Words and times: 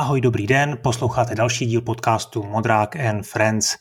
Ahoj, 0.00 0.20
dobrý 0.20 0.46
den, 0.46 0.78
posloucháte 0.82 1.34
další 1.34 1.66
díl 1.66 1.80
podcastu 1.80 2.42
Modrák 2.42 2.96
and 2.96 3.22
Friends. 3.22 3.76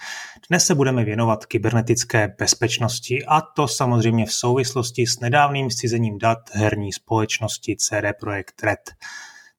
Dnes 0.50 0.66
se 0.66 0.76
budeme 0.76 1.04
věnovat 1.04 1.46
kybernetické 1.46 2.36
bezpečnosti 2.40 3.26
a 3.26 3.42
to 3.42 3.68
samozřejmě 3.68 4.26
v 4.26 4.34
souvislosti 4.34 5.08
s 5.08 5.20
nedávným 5.20 5.70
zcizením 5.72 6.18
dat 6.18 6.38
herní 6.54 6.94
společnosti 6.94 7.76
CD 7.76 8.20
Projekt 8.20 8.64
Red. 8.64 8.80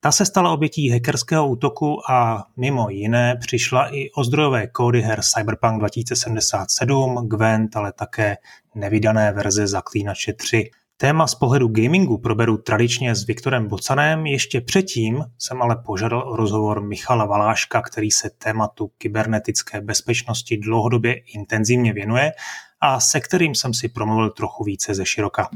Ta 0.00 0.12
se 0.12 0.26
stala 0.26 0.52
obětí 0.52 0.90
hackerského 0.90 1.48
útoku 1.48 2.10
a 2.10 2.46
mimo 2.56 2.90
jiné 2.90 3.36
přišla 3.40 3.94
i 3.94 4.10
o 4.10 4.24
zdrojové 4.24 4.66
kódy 4.66 5.02
her 5.02 5.20
Cyberpunk 5.22 5.78
2077, 5.78 7.28
Gwent, 7.28 7.76
ale 7.76 7.92
také 7.92 8.36
nevydané 8.74 9.32
verze 9.32 9.66
Zaklínače 9.66 10.32
3. 10.32 10.70
Téma 11.00 11.26
z 11.26 11.34
pohledu 11.34 11.68
gamingu 11.68 12.18
proberu 12.18 12.56
tradičně 12.56 13.14
s 13.14 13.26
Viktorem 13.26 13.68
Bocanem, 13.68 14.26
ještě 14.26 14.60
předtím 14.60 15.24
jsem 15.38 15.62
ale 15.62 15.76
požádal 15.86 16.28
o 16.28 16.36
rozhovor 16.36 16.82
Michala 16.82 17.24
Valáška, 17.24 17.82
který 17.82 18.10
se 18.10 18.30
tématu 18.38 18.90
kybernetické 18.98 19.80
bezpečnosti 19.80 20.56
dlouhodobě 20.56 21.14
intenzivně 21.14 21.92
věnuje 21.92 22.32
a 22.80 23.00
se 23.00 23.20
kterým 23.20 23.54
jsem 23.54 23.74
si 23.74 23.88
promluvil 23.88 24.30
trochu 24.30 24.64
více 24.64 24.94
ze 24.94 25.06
široka. 25.06 25.48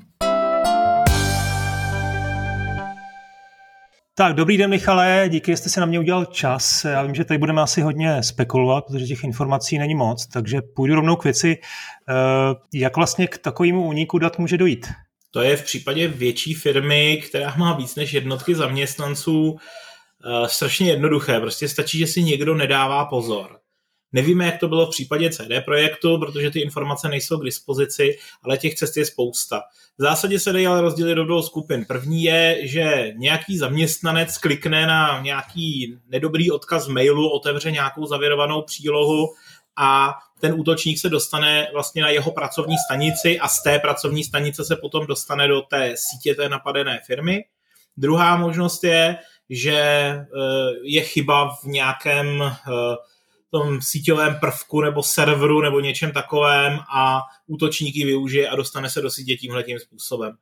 Tak, 4.15 4.35
dobrý 4.35 4.57
den, 4.57 4.71
Michale, 4.71 5.27
díky, 5.29 5.53
že 5.53 5.57
jste 5.57 5.69
si 5.69 5.81
na 5.81 5.87
mě 5.87 5.99
udělal 5.99 6.25
čas. 6.25 6.85
Já 6.85 7.03
vím, 7.03 7.15
že 7.15 7.25
tady 7.25 7.39
budeme 7.39 7.63
asi 7.63 7.81
hodně 7.81 8.23
spekulovat, 8.23 8.85
protože 8.87 9.07
těch 9.07 9.25
informací 9.25 9.79
není 9.79 9.95
moc, 9.95 10.27
takže 10.27 10.63
půjdu 10.63 10.95
rovnou 10.95 11.17
k 11.17 11.25
věci. 11.25 11.59
Eh, 12.09 12.15
jak 12.75 12.97
vlastně 12.97 13.27
k 13.27 13.39
takovému 13.39 13.83
úniku 13.83 14.19
dat 14.19 14.39
může 14.39 14.59
dojít? 14.59 14.87
To 15.35 15.43
je 15.43 15.57
v 15.57 15.65
případě 15.65 16.09
větší 16.09 16.55
firmy, 16.55 17.23
která 17.27 17.55
má 17.57 17.77
víc 17.77 17.95
než 17.95 18.13
jednotky 18.13 18.55
zaměstnanců, 18.55 19.57
eh, 20.25 20.49
strašně 20.49 20.91
jednoduché. 20.91 21.41
Prostě 21.41 21.69
stačí, 21.69 21.99
že 21.99 22.07
si 22.07 22.23
někdo 22.23 22.55
nedává 22.55 23.05
pozor. 23.05 23.59
Nevíme, 24.13 24.47
jak 24.47 24.61
to 24.61 24.69
bylo 24.69 24.87
v 24.87 24.91
případě 24.91 25.31
CD 25.31 25.61
projektu, 25.65 26.19
protože 26.19 26.51
ty 26.51 26.61
informace 26.61 27.09
nejsou 27.09 27.39
k 27.39 27.45
dispozici, 27.45 28.19
ale 28.43 28.59
těch 28.59 28.75
cest 28.75 28.97
je 28.97 29.05
spousta. 29.05 29.63
V 29.99 30.03
zásadě 30.03 30.41
se 30.41 30.53
dají 30.53 30.67
ale 30.67 30.81
rozdělit 30.81 31.15
do 31.15 31.25
dvou 31.25 31.43
skupin. 31.43 31.85
První 31.85 32.23
je, 32.23 32.59
že 32.63 33.13
nějaký 33.17 33.59
zaměstnanec 33.59 34.39
klikne 34.39 34.87
na 34.87 35.21
nějaký 35.23 35.99
nedobrý 36.09 36.51
odkaz 36.51 36.89
mailu, 36.89 37.31
otevře 37.31 37.71
nějakou 37.71 38.07
zavěrovanou 38.07 38.63
přílohu 38.63 39.27
a 39.77 40.15
ten 40.41 40.55
útočník 40.61 40.99
se 40.99 41.09
dostane 41.09 41.69
vlastně 41.73 42.03
na 42.03 42.09
jeho 42.09 42.33
pracovní 42.33 42.77
stanici 42.79 43.39
a 43.41 43.49
z 43.49 43.63
té 43.63 43.79
pracovní 43.79 44.25
stanice 44.25 44.65
se 44.65 44.77
potom 44.77 45.07
dostane 45.07 45.49
do 45.49 45.63
té 45.63 45.93
sítě 45.97 46.35
té 46.35 46.49
napadené 46.49 47.01
firmy. 47.07 47.45
Druhá 47.97 48.37
možnost 48.37 48.85
je, 48.85 49.17
že 49.51 49.75
eh, 49.75 50.25
je 50.83 51.01
chyba 51.01 51.57
v 51.57 51.65
nějakém 51.65 52.43
eh, 52.43 52.53
tom 53.51 53.83
síťovém 53.83 54.37
prvku 54.41 54.81
nebo 54.81 55.03
serveru 55.03 55.61
nebo 55.61 55.81
něčem 55.81 56.13
takovém 56.13 56.79
a 56.97 57.21
útočník 57.47 57.97
ji 57.97 58.05
využije 58.05 58.49
a 58.49 58.57
dostane 58.57 58.91
se 58.91 59.01
do 59.01 59.11
sítě 59.11 59.37
tímhle 59.37 59.63
tím 59.63 59.79
způsobem. 59.79 60.37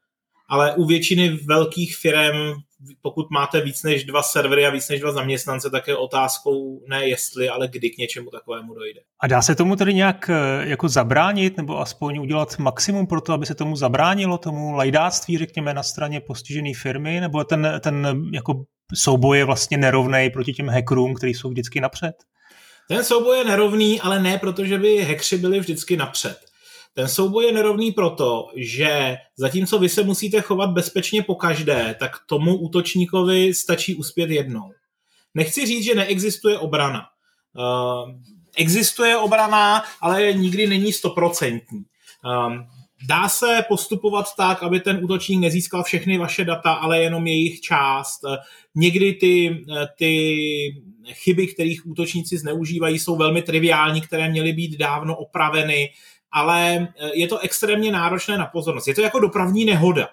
Ale 0.53 0.75
u 0.75 0.87
většiny 0.87 1.29
velkých 1.29 1.97
firm 1.97 2.55
pokud 3.03 3.31
máte 3.31 3.61
víc 3.61 3.83
než 3.83 4.05
dva 4.05 4.23
servery 4.23 4.67
a 4.67 4.71
víc 4.71 4.89
než 4.89 5.01
dva 5.01 5.13
zaměstnance, 5.13 5.71
tak 5.71 5.89
je 5.89 5.97
otázkou 5.97 6.81
ne 6.89 7.09
jestli, 7.09 7.49
ale 7.49 7.69
kdy 7.69 7.91
k 7.91 7.99
něčemu 7.99 8.31
takovému 8.31 8.75
dojde. 8.75 9.01
A 9.21 9.27
dá 9.27 9.43
se 9.43 9.55
tomu 9.55 9.77
tedy 9.77 9.95
nějak 9.95 10.31
eh, 10.31 10.69
jako 10.69 10.89
zabránit, 10.89 11.57
nebo 11.57 11.81
aspoň 11.81 12.19
udělat 12.19 12.59
maximum 12.59 13.07
pro 13.07 13.21
to, 13.21 13.33
aby 13.33 13.47
se 13.47 13.55
tomu 13.55 13.77
zabránilo, 13.77 14.39
tomu 14.39 14.73
lajdáctví, 14.73 15.39
řekněme, 15.39 15.75
na 15.75 15.83
straně 15.83 16.21
postižené 16.21 16.73
firmy, 16.75 17.21
nebo 17.21 17.45
ten, 17.45 17.81
ten 17.81 18.23
jako 18.33 18.65
souboj 18.95 19.39
je 19.39 19.45
vlastně 19.45 19.77
nerovný 19.77 20.31
proti 20.33 20.53
těm 20.53 20.69
hackerům, 20.69 21.15
kteří 21.15 21.35
jsou 21.35 21.51
vždycky 21.51 21.81
napřed? 21.81 22.15
Ten 22.89 23.05
souboj 23.05 23.39
je 23.39 23.45
nerovný, 23.45 24.01
ale 24.01 24.23
ne 24.23 24.39
proto, 24.39 24.65
že 24.65 24.79
by 24.79 25.05
hackři 25.05 25.39
byli 25.39 25.61
vždycky 25.61 25.97
napřed. 25.97 26.37
Ten 26.95 27.09
souboj 27.09 27.45
je 27.45 27.53
nerovný 27.53 27.93
proto, 27.93 28.49
že 28.57 29.17
zatímco 29.37 29.79
vy 29.79 29.89
se 29.89 30.03
musíte 30.03 30.41
chovat 30.41 30.71
bezpečně 30.71 31.23
po 31.23 31.35
každé, 31.35 31.97
tak 31.99 32.11
tomu 32.27 32.57
útočníkovi 32.57 33.55
stačí 33.55 33.95
uspět 33.95 34.31
jednou. 34.31 34.73
Nechci 35.35 35.67
říct, 35.67 35.85
že 35.85 35.95
neexistuje 35.95 36.59
obrana. 36.59 37.03
Uh, 37.57 38.11
existuje 38.57 39.17
obrana, 39.17 39.85
ale 40.01 40.33
nikdy 40.33 40.67
není 40.67 40.93
stoprocentní. 40.93 41.85
Um, 42.49 42.67
dá 43.09 43.29
se 43.29 43.65
postupovat 43.69 44.27
tak, 44.37 44.63
aby 44.63 44.81
ten 44.81 45.05
útočník 45.05 45.41
nezískal 45.41 45.83
všechny 45.83 46.19
vaše 46.19 46.45
data, 46.45 46.73
ale 46.73 47.03
jenom 47.03 47.27
jejich 47.27 47.61
část. 47.61 48.21
Někdy 48.75 49.13
ty, 49.13 49.65
ty 49.97 50.35
chyby, 51.13 51.47
kterých 51.47 51.87
útočníci 51.87 52.39
zneužívají, 52.39 52.99
jsou 52.99 53.17
velmi 53.17 53.43
triviální, 53.43 54.01
které 54.01 54.29
měly 54.29 54.53
být 54.53 54.79
dávno 54.79 55.17
opraveny 55.17 55.91
ale 56.33 56.89
eh, 56.99 57.11
je 57.15 57.29
to 57.29 57.39
extrémně 57.39 57.93
náročné 57.93 58.39
na 58.39 58.47
pozornost. 58.47 58.89
Je 58.89 58.95
to 58.95 59.03
jako 59.03 59.21
dopravní 59.21 59.65
nehoda. 59.65 60.09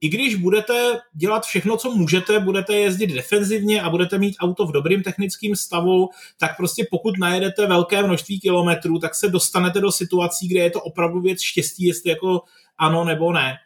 I 0.00 0.08
když 0.08 0.34
budete 0.34 1.00
dělat 1.14 1.44
všechno, 1.44 1.76
co 1.76 1.90
můžete, 1.90 2.40
budete 2.40 2.74
jezdit 2.74 3.06
defenzivně 3.06 3.82
a 3.82 3.90
budete 3.90 4.18
mít 4.18 4.36
auto 4.40 4.66
v 4.66 4.72
dobrým 4.72 5.02
technickém 5.02 5.56
stavu, 5.56 6.08
tak 6.38 6.56
prostě 6.56 6.86
pokud 6.90 7.18
najedete 7.18 7.66
velké 7.66 8.02
množství 8.02 8.40
kilometrů, 8.40 8.98
tak 8.98 9.14
se 9.14 9.28
dostanete 9.28 9.80
do 9.80 9.92
situací, 9.92 10.48
kde 10.48 10.60
je 10.60 10.70
to 10.70 10.80
opravdu 10.80 11.20
věc 11.20 11.40
štěstí, 11.40 11.84
jestli 11.84 12.10
jako 12.10 12.40
ano 12.78 13.04
nebo 13.04 13.32
ne. 13.32 13.56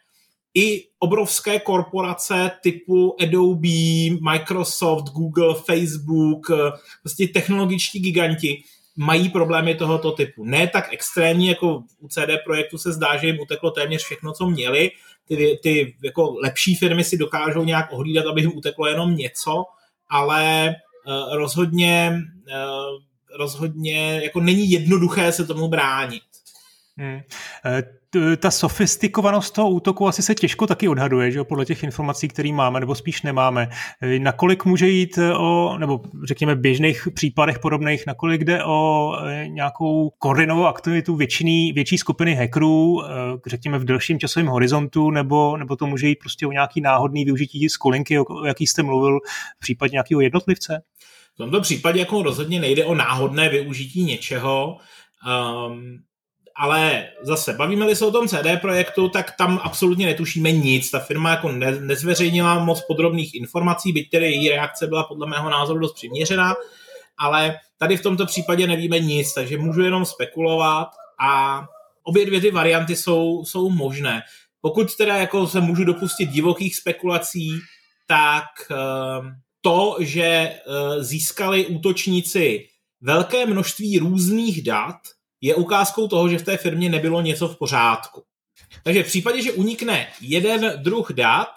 I 0.53 0.83
obrovské 0.99 1.59
korporace 1.59 2.51
typu 2.63 3.15
Adobe, 3.21 4.31
Microsoft, 4.31 5.03
Google, 5.03 5.55
Facebook, 5.65 6.47
eh, 6.49 6.71
prostě 7.03 7.27
technologičtí 7.27 7.99
giganti, 7.99 8.63
mají 8.95 9.29
problémy 9.29 9.75
tohoto 9.75 10.11
typu. 10.11 10.45
Ne 10.45 10.67
tak 10.67 10.93
extrémní, 10.93 11.47
jako 11.47 11.83
u 11.99 12.07
CD 12.07 12.29
projektu 12.45 12.77
se 12.77 12.93
zdá, 12.93 13.17
že 13.17 13.27
jim 13.27 13.39
uteklo 13.39 13.71
téměř 13.71 14.03
všechno, 14.03 14.33
co 14.33 14.45
měli. 14.45 14.91
Ty, 15.27 15.59
ty 15.63 15.95
jako 16.03 16.35
lepší 16.43 16.75
firmy 16.75 17.03
si 17.03 17.17
dokážou 17.17 17.63
nějak 17.63 17.91
ohlídat, 17.91 18.25
aby 18.25 18.41
jim 18.41 18.51
uteklo 18.55 18.87
jenom 18.87 19.15
něco, 19.15 19.63
ale 20.09 20.75
uh, 21.07 21.35
rozhodně, 21.35 22.21
uh, 22.47 23.01
rozhodně 23.37 24.21
jako 24.23 24.39
není 24.39 24.71
jednoduché 24.71 25.31
se 25.31 25.45
tomu 25.45 25.67
bránit. 25.67 26.23
Hmm. 26.97 27.19
Eh, 27.65 27.83
ta 28.37 28.51
sofistikovanost 28.51 29.53
toho 29.53 29.69
útoku 29.69 30.07
asi 30.07 30.21
se 30.21 30.35
těžko 30.35 30.67
taky 30.67 30.87
odhaduje, 30.87 31.31
že 31.31 31.37
jo, 31.37 31.45
podle 31.45 31.65
těch 31.65 31.83
informací, 31.83 32.27
které 32.27 32.53
máme, 32.53 32.79
nebo 32.79 32.95
spíš 32.95 33.21
nemáme. 33.21 33.69
Eh, 34.01 34.19
nakolik 34.19 34.65
může 34.65 34.87
jít 34.87 35.19
o, 35.37 35.77
nebo 35.77 36.01
řekněme 36.23 36.55
běžných 36.55 37.07
případech 37.13 37.59
podobných, 37.59 38.07
nakolik 38.07 38.43
jde 38.43 38.63
o 38.63 39.11
eh, 39.25 39.47
nějakou 39.47 40.09
koordinovou 40.09 40.65
aktivitu 40.65 41.15
většiny, 41.15 41.71
větší 41.75 41.97
skupiny 41.97 42.35
hackerů, 42.35 43.01
řekněme 43.45 43.79
v 43.79 43.85
delším 43.85 44.19
časovém 44.19 44.47
horizontu, 44.47 45.11
nebo, 45.11 45.57
nebo 45.57 45.75
to 45.75 45.87
může 45.87 46.07
jít 46.07 46.19
prostě 46.19 46.47
o 46.47 46.51
nějaký 46.51 46.81
náhodný 46.81 47.25
využití 47.25 47.69
skolinky, 47.69 48.19
o 48.19 48.45
jaký 48.45 48.67
jste 48.67 48.83
mluvil, 48.83 49.19
v 49.57 49.59
případě 49.59 49.91
nějakého 49.91 50.21
jednotlivce? 50.21 50.81
V 51.33 51.37
tomto 51.37 51.61
případě 51.61 51.99
jako 51.99 52.23
rozhodně 52.23 52.59
nejde 52.59 52.85
o 52.85 52.95
náhodné 52.95 53.49
využití 53.49 54.03
něčeho. 54.03 54.77
Um, 55.67 55.99
ale 56.57 57.07
zase, 57.21 57.53
bavíme-li 57.53 57.95
se 57.95 58.05
o 58.05 58.11
tom 58.11 58.27
CD 58.27 58.61
projektu, 58.61 59.09
tak 59.09 59.31
tam 59.37 59.59
absolutně 59.63 60.05
netušíme 60.05 60.51
nic. 60.51 60.91
Ta 60.91 60.99
firma 60.99 61.29
jako 61.29 61.51
ne, 61.51 61.71
nezveřejnila 61.71 62.59
moc 62.59 62.81
podrobných 62.81 63.35
informací, 63.35 63.93
byť 63.93 64.09
tedy 64.09 64.25
její 64.25 64.49
reakce 64.49 64.87
byla 64.87 65.03
podle 65.03 65.27
mého 65.27 65.49
názoru 65.49 65.79
dost 65.79 65.93
přiměřená, 65.93 66.53
ale 67.17 67.55
tady 67.77 67.97
v 67.97 68.01
tomto 68.01 68.25
případě 68.25 68.67
nevíme 68.67 68.99
nic, 68.99 69.33
takže 69.33 69.57
můžu 69.57 69.81
jenom 69.81 70.05
spekulovat 70.05 70.87
a 71.19 71.61
obě 72.03 72.25
dvě 72.25 72.41
ty 72.41 72.51
varianty 72.51 72.95
jsou, 72.95 73.45
jsou 73.45 73.69
možné. 73.69 74.21
Pokud 74.61 74.95
teda 74.95 75.15
jako 75.17 75.47
se 75.47 75.61
můžu 75.61 75.83
dopustit 75.83 76.29
divokých 76.29 76.75
spekulací, 76.75 77.59
tak 78.07 78.45
ehm, 78.71 79.31
to, 79.61 79.97
že 79.99 80.23
eh, 80.23 80.59
získali 81.03 81.65
útočníci 81.65 82.67
velké 83.01 83.45
množství 83.45 83.99
různých 83.99 84.63
dat, 84.63 84.95
je 85.45 85.55
ukázkou 85.55 86.07
toho, 86.07 86.29
že 86.29 86.37
v 86.37 86.43
té 86.43 86.57
firmě 86.57 86.89
nebylo 86.89 87.21
něco 87.21 87.47
v 87.47 87.57
pořádku. 87.57 88.23
Takže 88.83 89.03
v 89.03 89.07
případě, 89.07 89.41
že 89.41 89.51
unikne 89.51 90.07
jeden 90.21 90.73
druh 90.83 91.11
dat, 91.13 91.47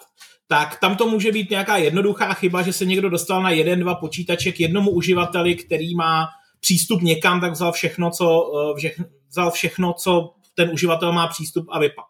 tak 0.47 0.79
tam 0.79 0.95
to 0.95 1.07
může 1.09 1.31
být 1.31 1.49
nějaká 1.49 1.77
jednoduchá 1.77 2.33
chyba, 2.33 2.61
že 2.61 2.73
se 2.73 2.85
někdo 2.85 3.09
dostal 3.09 3.43
na 3.43 3.49
jeden, 3.49 3.79
dva 3.79 3.95
počítače 3.95 4.51
k 4.51 4.59
jednomu 4.59 4.91
uživateli, 4.91 5.55
který 5.55 5.95
má 5.95 6.27
přístup 6.59 7.01
někam, 7.01 7.41
tak 7.41 7.51
vzal 7.51 7.71
všechno, 7.71 8.11
co, 8.11 8.51
eh, 8.85 8.91
vzal 9.29 9.51
všechno, 9.51 9.93
co 9.93 10.33
ten 10.55 10.69
uživatel 10.69 11.13
má 11.13 11.27
přístup 11.27 11.65
a 11.69 11.79
vypad. 11.79 12.05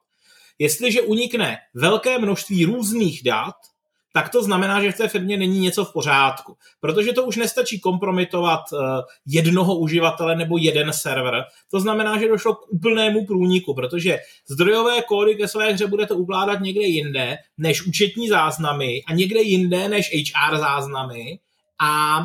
Jestliže 0.60 1.02
unikne 1.02 1.58
velké 1.74 2.20
množství 2.20 2.66
různých 2.66 3.24
dat, 3.24 3.56
tak 4.14 4.30
to 4.30 4.44
znamená, 4.44 4.82
že 4.82 4.92
v 4.92 4.98
té 4.98 5.08
firmě 5.08 5.38
není 5.38 5.60
něco 5.60 5.86
v 5.86 5.94
pořádku. 5.94 6.58
Protože 6.80 7.14
to 7.14 7.26
už 7.26 7.36
nestačí 7.36 7.80
kompromitovat 7.80 8.62
eh, 8.74 8.78
jednoho 9.28 9.76
uživatele 9.76 10.36
nebo 10.36 10.58
jeden 10.58 10.94
server. 10.94 11.44
To 11.72 11.80
znamená, 11.80 12.20
že 12.20 12.28
došlo 12.28 12.56
k 12.56 12.74
úplnému 12.74 13.26
průniku, 13.26 13.74
protože 13.74 14.20
zdrojové 14.50 15.02
kódy 15.02 15.36
ke 15.36 15.48
své 15.48 15.74
hře 15.74 15.88
budete 15.88 16.14
ukládat 16.14 16.60
někde 16.60 16.84
jinde 16.86 17.38
než 17.58 17.88
účetní 17.88 18.30
záznamy 18.30 19.02
a 19.08 19.14
někde 19.14 19.42
jinde 19.42 19.90
než 19.90 20.12
HR 20.14 20.58
záznamy 20.58 21.40
a 21.82 22.20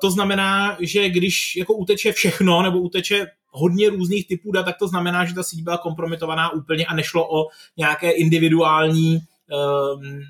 to 0.00 0.10
znamená, 0.10 0.76
že 0.80 1.08
když 1.08 1.56
jako 1.56 1.74
uteče 1.74 2.12
všechno 2.12 2.62
nebo 2.62 2.78
uteče 2.78 3.26
hodně 3.50 3.90
různých 3.90 4.28
typů 4.28 4.52
dat, 4.52 4.62
tak 4.62 4.78
to 4.78 4.88
znamená, 4.88 5.24
že 5.24 5.34
ta 5.34 5.42
síť 5.42 5.62
byla 5.62 5.78
kompromitovaná 5.78 6.52
úplně 6.52 6.86
a 6.86 6.94
nešlo 6.94 7.40
o 7.40 7.46
nějaké 7.76 8.10
individuální 8.10 9.18
um, 9.18 10.20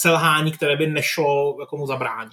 selhání, 0.00 0.52
které 0.52 0.76
by 0.76 0.86
nešlo 0.86 1.56
jako 1.60 1.76
mu 1.76 1.86
zabránit. 1.86 2.32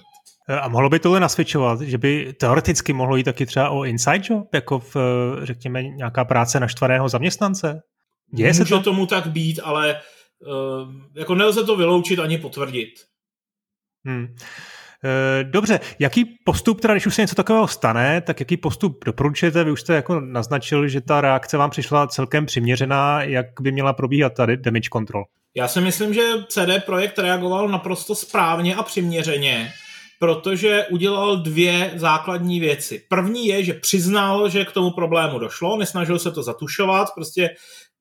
A 0.60 0.68
mohlo 0.68 0.88
by 0.88 0.98
tohle 0.98 1.20
nasvědčovat, 1.20 1.80
že 1.80 1.98
by 1.98 2.32
teoreticky 2.40 2.92
mohlo 2.92 3.16
jít 3.16 3.24
taky 3.24 3.46
třeba 3.46 3.70
o 3.70 3.84
inside 3.84 4.22
job, 4.30 4.54
jako 4.54 4.78
v, 4.78 4.96
řekněme, 5.42 5.82
nějaká 5.82 6.24
práce 6.24 6.60
naštvaného 6.60 7.08
zaměstnance? 7.08 7.80
Děje 8.34 8.48
Může 8.48 8.64
se 8.64 8.64
to? 8.64 8.82
tomu 8.82 9.06
tak 9.06 9.26
být, 9.26 9.60
ale 9.64 10.00
uh, 10.46 10.92
jako 11.16 11.34
nelze 11.34 11.64
to 11.64 11.76
vyloučit 11.76 12.18
ani 12.18 12.38
potvrdit. 12.38 12.90
Hmm. 14.06 14.26
Eh, 15.04 15.44
dobře, 15.44 15.80
jaký 15.98 16.24
postup, 16.44 16.80
teda 16.80 16.94
když 16.94 17.06
už 17.06 17.14
se 17.14 17.22
něco 17.22 17.34
takového 17.34 17.68
stane, 17.68 18.20
tak 18.20 18.40
jaký 18.40 18.56
postup 18.56 19.04
doporučujete? 19.04 19.64
Vy 19.64 19.70
už 19.70 19.80
jste 19.80 19.94
jako 19.94 20.20
naznačil, 20.20 20.88
že 20.88 21.00
ta 21.00 21.20
reakce 21.20 21.56
vám 21.56 21.70
přišla 21.70 22.06
celkem 22.06 22.46
přiměřená, 22.46 23.22
jak 23.22 23.46
by 23.60 23.72
měla 23.72 23.92
probíhat 23.92 24.34
tady 24.34 24.56
damage 24.56 24.88
control? 24.92 25.24
Já 25.56 25.68
si 25.68 25.80
myslím, 25.80 26.14
že 26.14 26.22
CD 26.48 26.84
Projekt 26.86 27.18
reagoval 27.18 27.68
naprosto 27.68 28.14
správně 28.14 28.74
a 28.74 28.82
přiměřeně, 28.82 29.72
protože 30.18 30.86
udělal 30.90 31.36
dvě 31.36 31.92
základní 31.96 32.60
věci. 32.60 33.06
První 33.08 33.46
je, 33.46 33.64
že 33.64 33.74
přiznal, 33.74 34.48
že 34.48 34.64
k 34.64 34.72
tomu 34.72 34.90
problému 34.90 35.38
došlo, 35.38 35.76
nesnažil 35.76 36.18
se 36.18 36.30
to 36.30 36.42
zatušovat, 36.42 37.08
prostě 37.14 37.50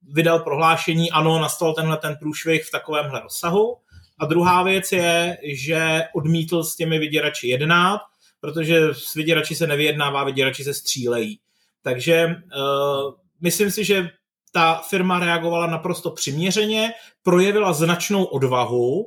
vydal 0.01 0.39
prohlášení, 0.39 1.11
ano, 1.11 1.39
nastal 1.39 1.73
tenhle 1.73 1.97
ten 1.97 2.15
průšvih 2.15 2.65
v 2.65 2.71
takovémhle 2.71 3.21
rozsahu. 3.21 3.77
A 4.19 4.25
druhá 4.25 4.63
věc 4.63 4.91
je, 4.91 5.37
že 5.43 6.03
odmítl 6.15 6.63
s 6.63 6.75
těmi 6.75 6.99
vyděrači 6.99 7.47
jednat, 7.47 8.01
protože 8.39 8.79
s 8.93 9.13
vyděrači 9.13 9.55
se 9.55 9.67
nevyjednává, 9.67 10.23
vyděrači 10.23 10.63
se 10.63 10.73
střílejí. 10.73 11.39
Takže 11.81 12.25
uh, 12.27 13.13
myslím 13.41 13.71
si, 13.71 13.83
že 13.83 14.09
ta 14.53 14.81
firma 14.89 15.19
reagovala 15.19 15.67
naprosto 15.67 16.11
přiměřeně, 16.11 16.91
projevila 17.23 17.73
značnou 17.73 18.23
odvahu, 18.23 18.99
uh, 18.99 19.05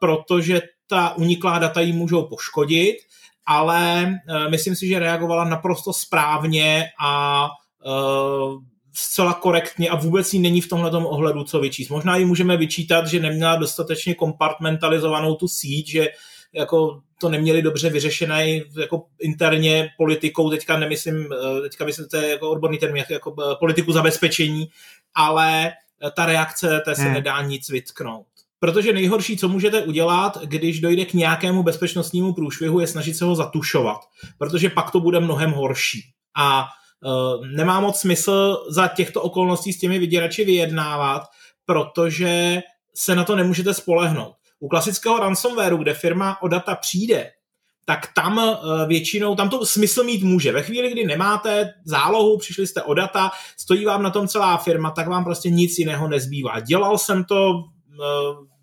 protože 0.00 0.62
ta 0.86 1.16
uniklá 1.16 1.58
data 1.58 1.80
jí 1.80 1.92
můžou 1.92 2.26
poškodit, 2.26 2.96
ale 3.46 4.14
uh, 4.28 4.50
myslím 4.50 4.76
si, 4.76 4.88
že 4.88 4.98
reagovala 4.98 5.44
naprosto 5.44 5.92
správně 5.92 6.84
a 7.00 7.44
uh, 7.86 8.62
zcela 8.94 9.34
korektně 9.34 9.88
a 9.88 9.96
vůbec 9.96 10.34
jí 10.34 10.40
není 10.40 10.60
v 10.60 10.68
tomhle 10.68 10.90
ohledu 10.90 11.44
co 11.44 11.60
vyčíst. 11.60 11.90
Možná 11.90 12.16
ji 12.16 12.24
můžeme 12.24 12.56
vyčítat, 12.56 13.06
že 13.06 13.20
neměla 13.20 13.56
dostatečně 13.56 14.14
kompartmentalizovanou 14.14 15.34
tu 15.34 15.48
síť, 15.48 15.88
že 15.88 16.08
jako 16.52 17.00
to 17.20 17.28
neměli 17.28 17.62
dobře 17.62 17.90
vyřešené 17.90 18.48
jako 18.80 19.04
interně 19.18 19.88
politikou, 19.96 20.50
teďka 20.50 20.78
nemyslím, 20.78 21.28
eh, 21.32 21.60
teďka 21.60 21.84
myslím, 21.84 22.06
to 22.06 22.16
je 22.16 22.30
jako 22.30 22.50
odborný 22.50 22.78
termín, 22.78 23.04
jako 23.10 23.34
eh, 23.40 23.54
politiku 23.58 23.92
zabezpečení, 23.92 24.68
ale 25.14 25.72
ta 26.16 26.26
reakce, 26.26 26.80
té 26.84 26.94
se 26.94 27.02
hmm. 27.02 27.12
nedá 27.12 27.42
nic 27.42 27.68
vytknout. 27.68 28.26
Protože 28.60 28.92
nejhorší, 28.92 29.36
co 29.36 29.48
můžete 29.48 29.82
udělat, 29.82 30.38
když 30.44 30.80
dojde 30.80 31.04
k 31.04 31.14
nějakému 31.14 31.62
bezpečnostnímu 31.62 32.32
průšvihu, 32.32 32.80
je 32.80 32.86
snažit 32.86 33.14
se 33.14 33.24
ho 33.24 33.34
zatušovat, 33.34 34.00
protože 34.38 34.70
pak 34.70 34.90
to 34.90 35.00
bude 35.00 35.20
mnohem 35.20 35.50
horší. 35.50 36.02
A 36.36 36.68
Eh, 37.04 37.46
nemá 37.46 37.80
moc 37.80 38.00
smysl 38.00 38.66
za 38.68 38.88
těchto 38.88 39.22
okolností 39.22 39.72
s 39.72 39.78
těmi 39.78 39.98
vyděrači 39.98 40.44
vyjednávat, 40.44 41.22
protože 41.64 42.60
se 42.94 43.14
na 43.14 43.24
to 43.24 43.36
nemůžete 43.36 43.74
spolehnout. 43.74 44.34
U 44.60 44.68
klasického 44.68 45.18
ransomwareu, 45.18 45.76
kde 45.76 45.94
firma 45.94 46.42
o 46.42 46.48
data 46.48 46.74
přijde, 46.74 47.30
tak 47.84 48.14
tam 48.14 48.38
eh, 48.38 48.86
většinou, 48.86 49.34
tam 49.34 49.48
to 49.48 49.66
smysl 49.66 50.04
mít 50.04 50.22
může. 50.22 50.52
Ve 50.52 50.62
chvíli, 50.62 50.90
kdy 50.90 51.06
nemáte 51.06 51.74
zálohu, 51.84 52.38
přišli 52.38 52.66
jste 52.66 52.82
o 52.82 52.94
data, 52.94 53.30
stojí 53.56 53.84
vám 53.84 54.02
na 54.02 54.10
tom 54.10 54.28
celá 54.28 54.56
firma, 54.56 54.90
tak 54.90 55.08
vám 55.08 55.24
prostě 55.24 55.50
nic 55.50 55.78
jiného 55.78 56.08
nezbývá. 56.08 56.60
Dělal 56.60 56.98
jsem 56.98 57.24
to 57.24 57.64
eh, 57.92 58.04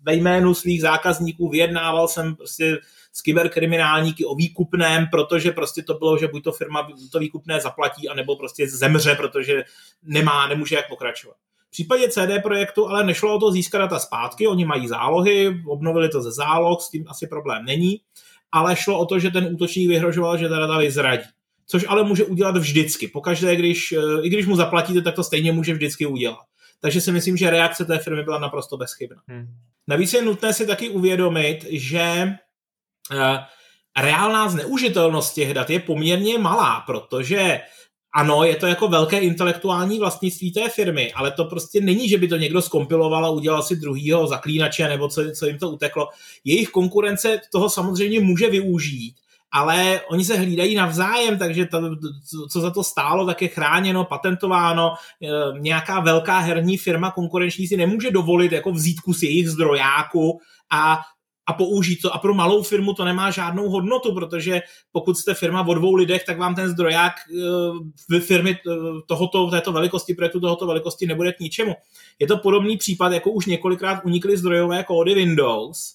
ve 0.02 0.14
jménu 0.14 0.54
svých 0.54 0.82
zákazníků, 0.82 1.48
vyjednával 1.48 2.08
jsem 2.08 2.34
prostě 2.34 2.78
s 3.12 3.22
kyberkriminálníky 3.22 4.24
o 4.24 4.34
výkupném, 4.34 5.06
protože 5.10 5.52
prostě 5.52 5.82
to 5.82 5.94
bylo, 5.94 6.18
že 6.18 6.28
buď 6.28 6.44
to 6.44 6.52
firma 6.52 6.88
to 7.12 7.18
výkupné 7.18 7.60
zaplatí, 7.60 8.08
anebo 8.08 8.36
prostě 8.36 8.68
zemře, 8.68 9.14
protože 9.14 9.64
nemá, 10.02 10.48
nemůže 10.48 10.76
jak 10.76 10.88
pokračovat. 10.88 11.36
V 11.68 11.70
případě 11.70 12.08
CD 12.08 12.42
projektu 12.42 12.88
ale 12.88 13.04
nešlo 13.04 13.34
o 13.34 13.38
to 13.38 13.52
získat 13.52 13.78
data 13.78 13.98
zpátky, 13.98 14.46
oni 14.46 14.64
mají 14.64 14.88
zálohy, 14.88 15.62
obnovili 15.66 16.08
to 16.08 16.22
ze 16.22 16.32
záloh, 16.32 16.80
s 16.80 16.90
tím 16.90 17.04
asi 17.08 17.26
problém 17.26 17.64
není, 17.64 18.00
ale 18.52 18.76
šlo 18.76 18.98
o 18.98 19.06
to, 19.06 19.18
že 19.18 19.30
ten 19.30 19.48
útočník 19.54 19.88
vyhrožoval, 19.88 20.38
že 20.38 20.48
ta 20.48 20.58
data 20.58 20.78
vyzradí. 20.78 21.24
Což 21.66 21.84
ale 21.88 22.04
může 22.04 22.24
udělat 22.24 22.56
vždycky. 22.56 23.08
Pokaždé, 23.08 23.56
když, 23.56 23.94
i 24.22 24.28
když 24.28 24.46
mu 24.46 24.56
zaplatíte, 24.56 25.02
tak 25.02 25.14
to 25.14 25.24
stejně 25.24 25.52
může 25.52 25.74
vždycky 25.74 26.06
udělat. 26.06 26.44
Takže 26.80 27.00
si 27.00 27.12
myslím, 27.12 27.36
že 27.36 27.50
reakce 27.50 27.84
té 27.84 27.98
firmy 27.98 28.22
byla 28.22 28.38
naprosto 28.38 28.76
bezchybná. 28.76 29.22
Hmm. 29.28 29.46
Navíc 29.88 30.12
je 30.12 30.22
nutné 30.22 30.52
si 30.52 30.66
taky 30.66 30.88
uvědomit, 30.88 31.66
že 31.70 32.36
Eh, 33.12 33.38
reálná 34.02 34.48
zneužitelnost 34.48 35.34
těch 35.34 35.54
dat 35.54 35.70
je 35.70 35.80
poměrně 35.80 36.38
malá, 36.38 36.80
protože 36.80 37.60
ano, 38.16 38.44
je 38.44 38.56
to 38.56 38.66
jako 38.66 38.88
velké 38.88 39.18
intelektuální 39.18 39.98
vlastnictví 39.98 40.52
té 40.52 40.68
firmy, 40.68 41.12
ale 41.12 41.30
to 41.30 41.44
prostě 41.44 41.80
není, 41.80 42.08
že 42.08 42.18
by 42.18 42.28
to 42.28 42.36
někdo 42.36 42.62
skompiloval 42.62 43.26
a 43.26 43.30
udělal 43.30 43.62
si 43.62 43.76
druhýho 43.76 44.26
zaklínače 44.26 44.88
nebo 44.88 45.08
co, 45.08 45.22
co 45.30 45.46
jim 45.46 45.58
to 45.58 45.70
uteklo. 45.70 46.08
Jejich 46.44 46.68
konkurence 46.68 47.40
toho 47.52 47.70
samozřejmě 47.70 48.20
může 48.20 48.50
využít, 48.50 49.14
ale 49.52 50.00
oni 50.10 50.24
se 50.24 50.36
hlídají 50.36 50.74
navzájem, 50.74 51.38
takže 51.38 51.66
to, 51.66 51.80
co 52.52 52.60
za 52.60 52.70
to 52.70 52.84
stálo, 52.84 53.26
tak 53.26 53.42
je 53.42 53.48
chráněno, 53.48 54.04
patentováno. 54.04 54.94
Eh, 55.22 55.58
nějaká 55.58 56.00
velká 56.00 56.38
herní 56.38 56.76
firma 56.78 57.10
konkurenční 57.10 57.66
si 57.66 57.76
nemůže 57.76 58.10
dovolit 58.10 58.52
jako 58.52 58.72
vzít 58.72 59.00
kus 59.00 59.22
jejich 59.22 59.48
zdrojáku 59.48 60.40
a 60.70 61.00
a 61.46 61.52
použít 61.52 61.96
to. 61.96 62.14
A 62.14 62.18
pro 62.18 62.34
malou 62.34 62.62
firmu 62.62 62.94
to 62.94 63.04
nemá 63.04 63.30
žádnou 63.30 63.68
hodnotu, 63.68 64.14
protože 64.14 64.62
pokud 64.92 65.18
jste 65.18 65.34
firma 65.34 65.66
o 65.66 65.74
dvou 65.74 65.94
lidech, 65.94 66.24
tak 66.24 66.38
vám 66.38 66.54
ten 66.54 66.68
zdroják 66.68 67.12
eh, 67.30 68.18
v 68.18 68.20
firmy 68.20 68.50
eh, 68.50 68.72
tohoto, 69.06 69.50
této 69.50 69.72
velikosti, 69.72 70.14
projektu 70.14 70.40
tohoto 70.40 70.66
velikosti 70.66 71.06
nebude 71.06 71.32
k 71.32 71.40
ničemu. 71.40 71.74
Je 72.18 72.26
to 72.26 72.38
podobný 72.38 72.76
případ, 72.76 73.12
jako 73.12 73.30
už 73.30 73.46
několikrát 73.46 74.04
unikly 74.04 74.36
zdrojové 74.36 74.84
kódy 74.84 75.14
Windows, 75.14 75.94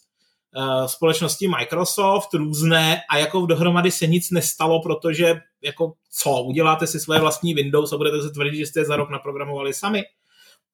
eh, 0.58 0.88
společnosti 0.88 1.48
Microsoft, 1.48 2.34
různé 2.34 3.02
a 3.10 3.18
jako 3.18 3.46
dohromady 3.46 3.92
se 3.92 4.08
nic 4.08 4.32
nestalo, 4.32 4.82
protože 4.82 5.42
jako 5.62 5.94
co, 6.12 6.44
uděláte 6.44 6.88
si 6.88 7.00
svoje 7.00 7.20
vlastní 7.20 7.54
Windows 7.54 7.94
a 7.94 7.98
budete 7.98 8.22
se 8.22 8.30
tvrdit, 8.30 8.56
že 8.56 8.66
jste 8.66 8.80
je 8.80 8.86
za 8.86 8.96
rok 8.96 9.10
naprogramovali 9.10 9.74
sami. 9.74 10.04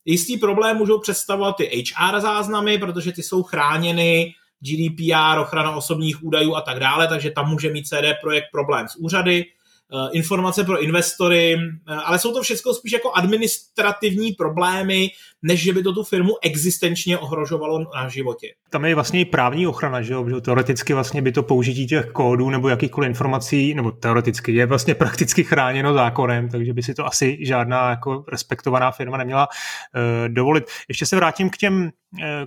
Jistý 0.06 0.38
problém 0.38 0.78
můžou 0.78 1.00
představovat 1.00 1.56
ty 1.56 1.84
HR 1.84 2.20
záznamy, 2.20 2.78
protože 2.78 3.12
ty 3.12 3.24
jsou 3.24 3.44
chráněny 3.44 4.34
GDPR, 4.60 5.40
ochrana 5.40 5.76
osobních 5.76 6.24
údajů 6.24 6.56
a 6.56 6.62
tak 6.62 6.80
dále, 6.80 7.08
takže 7.08 7.32
tam 7.32 7.50
může 7.50 7.70
mít 7.70 7.88
CD 7.88 8.14
Projekt 8.22 8.46
problém 8.52 8.88
s 8.88 8.96
úřady. 8.96 9.46
Eh, 9.94 10.10
informace 10.14 10.64
pro 10.64 10.84
investory, 10.84 11.56
eh, 11.56 11.94
ale 12.06 12.20
jsou 12.20 12.34
to 12.34 12.42
všechno 12.42 12.74
spíš 12.74 12.92
jako 12.92 13.12
administrativní 13.12 14.32
problémy, 14.32 15.10
než 15.42 15.64
že 15.64 15.74
by 15.74 15.84
to 15.84 15.94
tu 15.94 16.04
firmu 16.04 16.34
existenčně 16.42 17.18
ohrožovalo 17.18 17.80
na 17.80 18.10
životě. 18.10 18.48
Tam 18.70 18.86
je 18.86 18.96
vlastně 18.96 19.20
i 19.20 19.26
právní 19.26 19.68
ochrana, 19.68 20.02
že 20.02 20.14
jo? 20.14 20.42
Teoreticky 20.42 20.94
vlastně 20.94 21.22
by 21.22 21.32
to 21.32 21.44
použití 21.44 21.88
těch 21.88 22.06
kódů 22.06 22.50
nebo 22.50 22.70
jakýchkoliv 22.70 23.08
informací, 23.08 23.74
nebo 23.74 23.92
teoreticky 23.92 24.54
je 24.54 24.66
vlastně 24.66 24.96
prakticky 24.96 25.44
chráněno 25.44 25.94
zákonem, 25.94 26.50
takže 26.50 26.74
by 26.74 26.84
si 26.84 26.94
to 26.94 27.06
asi 27.06 27.38
žádná 27.42 27.90
jako 27.90 28.26
respektovaná 28.28 28.92
firma 28.92 29.18
neměla 29.18 29.48
uh, 29.48 30.34
dovolit. 30.34 30.64
Ještě 30.90 31.06
se 31.06 31.16
vrátím 31.16 31.50
k 31.50 31.58
těm 31.58 31.92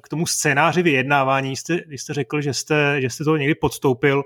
k 0.02 0.08
tomu 0.08 0.26
scénáři 0.26 0.82
vyjednávání. 0.82 1.56
Jste, 1.56 1.80
jste 1.90 2.14
řekl, 2.14 2.40
že 2.40 2.54
jste, 2.54 3.00
že 3.00 3.10
jste 3.10 3.24
to 3.24 3.36
někdy 3.36 3.54
podstoupil. 3.54 4.22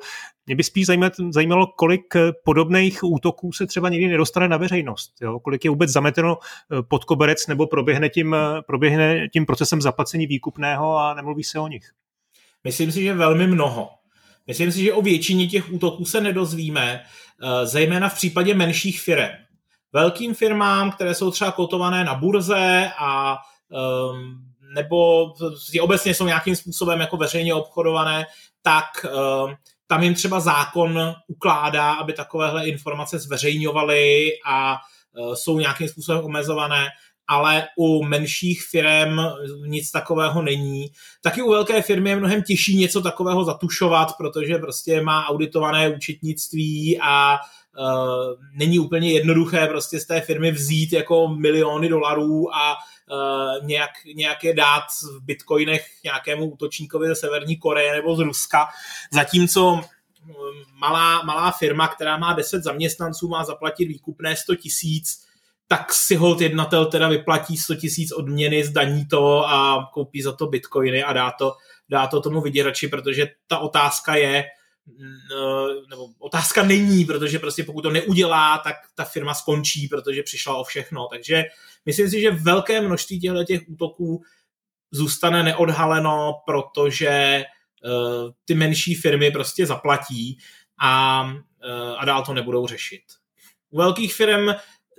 Mě 0.47 0.57
by 0.57 0.63
spíš 0.63 0.87
zajímalo, 1.31 1.67
kolik 1.67 2.15
podobných 2.45 3.05
útoků 3.05 3.53
se 3.53 3.67
třeba 3.67 3.89
někdy 3.89 4.09
nedostane 4.09 4.49
na 4.49 4.57
veřejnost. 4.57 5.13
Jo? 5.21 5.41
Kolik 5.41 5.65
je 5.65 5.71
vůbec 5.71 5.91
zameteno 5.91 6.39
pod 6.89 7.05
koberec 7.05 7.47
nebo 7.47 7.67
proběhne 7.67 8.09
tím, 8.09 8.37
proběhne 8.67 9.29
tím 9.29 9.47
procesem 9.47 9.83
zaplacení 9.83 10.27
výkupného 10.27 10.99
a 10.99 11.15
nemluví 11.15 11.45
se 11.45 11.59
o 11.59 11.69
nich? 11.69 11.91
Myslím 12.65 12.93
si, 12.93 13.03
že 13.03 13.15
velmi 13.15 13.47
mnoho. 13.47 13.91
Myslím 14.47 14.73
si, 14.73 14.83
že 14.83 14.93
o 14.93 15.03
většině 15.03 15.47
těch 15.47 15.73
útoků 15.73 16.05
se 16.05 16.21
nedozvíme, 16.21 17.01
eh, 17.03 17.67
zejména 17.67 18.09
v 18.09 18.15
případě 18.15 18.55
menších 18.55 19.01
firm. 19.01 19.29
Velkým 19.93 20.35
firmám, 20.35 20.93
které 20.93 21.15
jsou 21.15 21.31
třeba 21.31 21.53
kotované 21.53 22.05
na 22.05 22.15
burze 22.15 22.91
a 22.99 23.39
um, 23.69 24.54
nebo 24.75 25.27
obecně 25.81 26.15
jsou 26.15 26.27
nějakým 26.27 26.57
způsobem 26.57 27.01
jako 27.01 27.17
veřejně 27.17 27.55
obchodované, 27.55 28.27
tak 28.63 28.85
um, 29.05 29.55
tam 29.87 30.03
jim 30.03 30.15
třeba 30.15 30.41
zákon 30.41 31.15
ukládá, 31.27 31.93
aby 31.93 32.13
takovéhle 32.13 32.69
informace 32.69 33.19
zveřejňovaly 33.19 34.31
a 34.47 34.77
uh, 35.19 35.35
jsou 35.35 35.59
nějakým 35.59 35.89
způsobem 35.89 36.25
omezované 36.25 36.89
ale 37.29 37.67
u 37.77 38.05
menších 38.05 38.63
firm 38.63 39.19
nic 39.67 39.91
takového 39.91 40.43
není. 40.43 40.87
Taky 41.23 41.43
u 41.43 41.51
velké 41.51 41.83
firmy 41.83 42.11
je 42.11 42.17
mnohem 42.17 42.43
těžší 42.43 42.77
něco 42.77 43.03
takového 43.03 43.45
zatušovat, 43.45 44.17
protože 44.17 44.59
prostě 44.59 45.01
má 45.01 45.27
auditované 45.27 45.89
účetnictví 45.89 46.99
a 47.03 47.39
uh, 47.79 48.35
není 48.59 48.79
úplně 48.79 49.13
jednoduché 49.13 49.67
prostě 49.67 50.01
z 50.01 50.07
té 50.07 50.21
firmy 50.21 50.53
vzít 50.53 50.93
jako 50.93 51.29
miliony 51.29 51.89
dolarů 51.89 52.55
a 52.55 52.77
uh, 53.11 53.67
nějak, 53.67 53.91
nějaké 54.15 54.55
dát 54.55 54.85
v 55.19 55.25
bitcoinech 55.25 55.87
nějakému 56.05 56.47
útočníkovi 56.47 57.09
ze 57.09 57.15
Severní 57.15 57.57
Koreje 57.57 57.93
nebo 57.93 58.17
z 58.17 58.19
Ruska, 58.19 58.69
zatímco 59.13 59.81
malá, 60.79 61.23
malá 61.23 61.51
firma, 61.51 61.89
která 61.89 62.17
má 62.17 62.33
10 62.33 62.63
zaměstnanců, 62.63 63.29
má 63.29 63.45
zaplatit 63.45 63.85
výkupné 63.85 64.37
100 64.37 64.57
tisíc, 64.57 65.25
tak 65.69 65.93
si 65.93 66.17
hold 66.17 66.41
jednatel 66.41 66.87
teda 66.87 67.09
vyplatí 67.09 67.57
100 67.57 67.75
tisíc 67.75 68.13
odměny, 68.13 68.65
zdaní 68.65 69.07
to 69.07 69.49
a 69.49 69.91
koupí 69.95 70.23
za 70.23 70.33
to 70.33 70.47
bitcoiny 70.47 71.05
a 71.05 71.13
dá 71.13 71.31
to, 71.31 71.57
dá 71.89 72.07
to 72.07 72.21
tomu 72.21 72.41
vyděrači, 72.41 72.89
protože 72.89 73.29
ta 73.47 73.59
otázka 73.59 74.15
je, 74.15 74.39
mm, 74.41 74.45
nebo 75.91 76.09
otázka 76.19 76.63
není, 76.63 77.05
protože 77.05 77.39
prostě 77.39 77.65
pokud 77.65 77.83
to 77.83 77.91
neudělá, 77.91 78.59
tak 78.59 78.77
ta 78.95 79.05
firma 79.05 79.35
skončí, 79.35 79.89
protože 79.89 80.23
přišla 80.23 80.57
o 80.57 80.65
všechno. 80.65 81.09
Takže 81.11 81.45
myslím 81.87 82.11
si, 82.11 82.21
že 82.21 82.31
velké 82.31 82.81
množství 82.81 83.21
těchto 83.21 83.45
těch 83.45 83.61
útoků 83.69 84.23
zůstane 84.91 85.43
neodhaleno, 85.43 86.33
protože 86.47 87.09
eh, 87.09 87.45
ty 88.45 88.55
menší 88.55 88.95
firmy 88.95 89.31
prostě 89.31 89.67
zaplatí 89.67 90.39
a, 90.81 91.25
eh, 91.65 91.97
a 91.97 92.05
dál 92.05 92.25
to 92.25 92.35
nebudou 92.35 92.67
řešit. 92.67 93.03
U 93.71 93.79
velkých 93.79 94.15
firm 94.15 94.49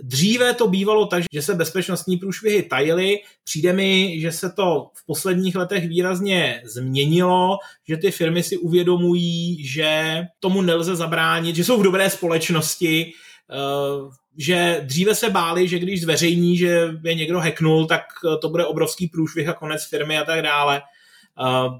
Dříve 0.01 0.53
to 0.53 0.67
bývalo 0.67 1.05
tak, 1.05 1.23
že 1.33 1.41
se 1.41 1.53
bezpečnostní 1.53 2.17
průšvihy 2.17 2.63
tajily. 2.63 3.17
Přijde 3.43 3.73
mi, 3.73 4.19
že 4.19 4.31
se 4.31 4.51
to 4.51 4.89
v 4.93 5.05
posledních 5.05 5.55
letech 5.55 5.87
výrazně 5.87 6.61
změnilo, 6.65 7.57
že 7.87 7.97
ty 7.97 8.11
firmy 8.11 8.43
si 8.43 8.57
uvědomují, 8.57 9.67
že 9.67 10.21
tomu 10.39 10.61
nelze 10.61 10.95
zabránit, 10.95 11.55
že 11.55 11.63
jsou 11.63 11.79
v 11.79 11.83
dobré 11.83 12.09
společnosti, 12.09 13.11
eh, 13.51 14.15
že 14.37 14.81
dříve 14.83 15.15
se 15.15 15.29
báli, 15.29 15.67
že 15.67 15.79
když 15.79 16.01
zveřejní, 16.01 16.57
že 16.57 16.87
je 17.03 17.15
někdo 17.15 17.39
hacknul, 17.39 17.85
tak 17.85 18.01
to 18.41 18.49
bude 18.49 18.65
obrovský 18.65 19.07
průšvih 19.07 19.49
a 19.49 19.53
konec 19.53 19.89
firmy 19.89 20.17
a 20.17 20.23
tak 20.23 20.41
dále 20.41 20.81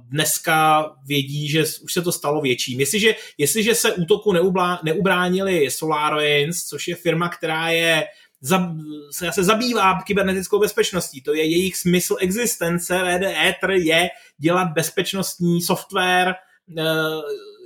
dneska 0.09 0.91
vědí, 1.05 1.49
že 1.49 1.63
už 1.83 1.93
se 1.93 2.01
to 2.01 2.11
stalo 2.11 2.41
větším. 2.41 2.79
Jestliže, 2.79 3.15
jestliže 3.37 3.75
se 3.75 3.93
útoku 3.93 4.33
neublá, 4.33 4.79
neubránili 4.83 5.71
SolarWinds, 5.71 6.63
což 6.63 6.87
je 6.87 6.95
firma, 6.95 7.29
která 7.29 7.69
je 7.69 8.03
se, 9.11 9.31
se 9.31 9.43
zabývá 9.43 10.01
kybernetickou 10.01 10.59
bezpečností. 10.59 11.21
To 11.21 11.33
je 11.33 11.43
jejich 11.43 11.75
smysl 11.75 12.15
existence. 12.19 13.01
Red 13.01 13.55
je 13.71 14.09
dělat 14.37 14.67
bezpečnostní 14.73 15.61
software, 15.61 16.35
eh, 16.77 16.83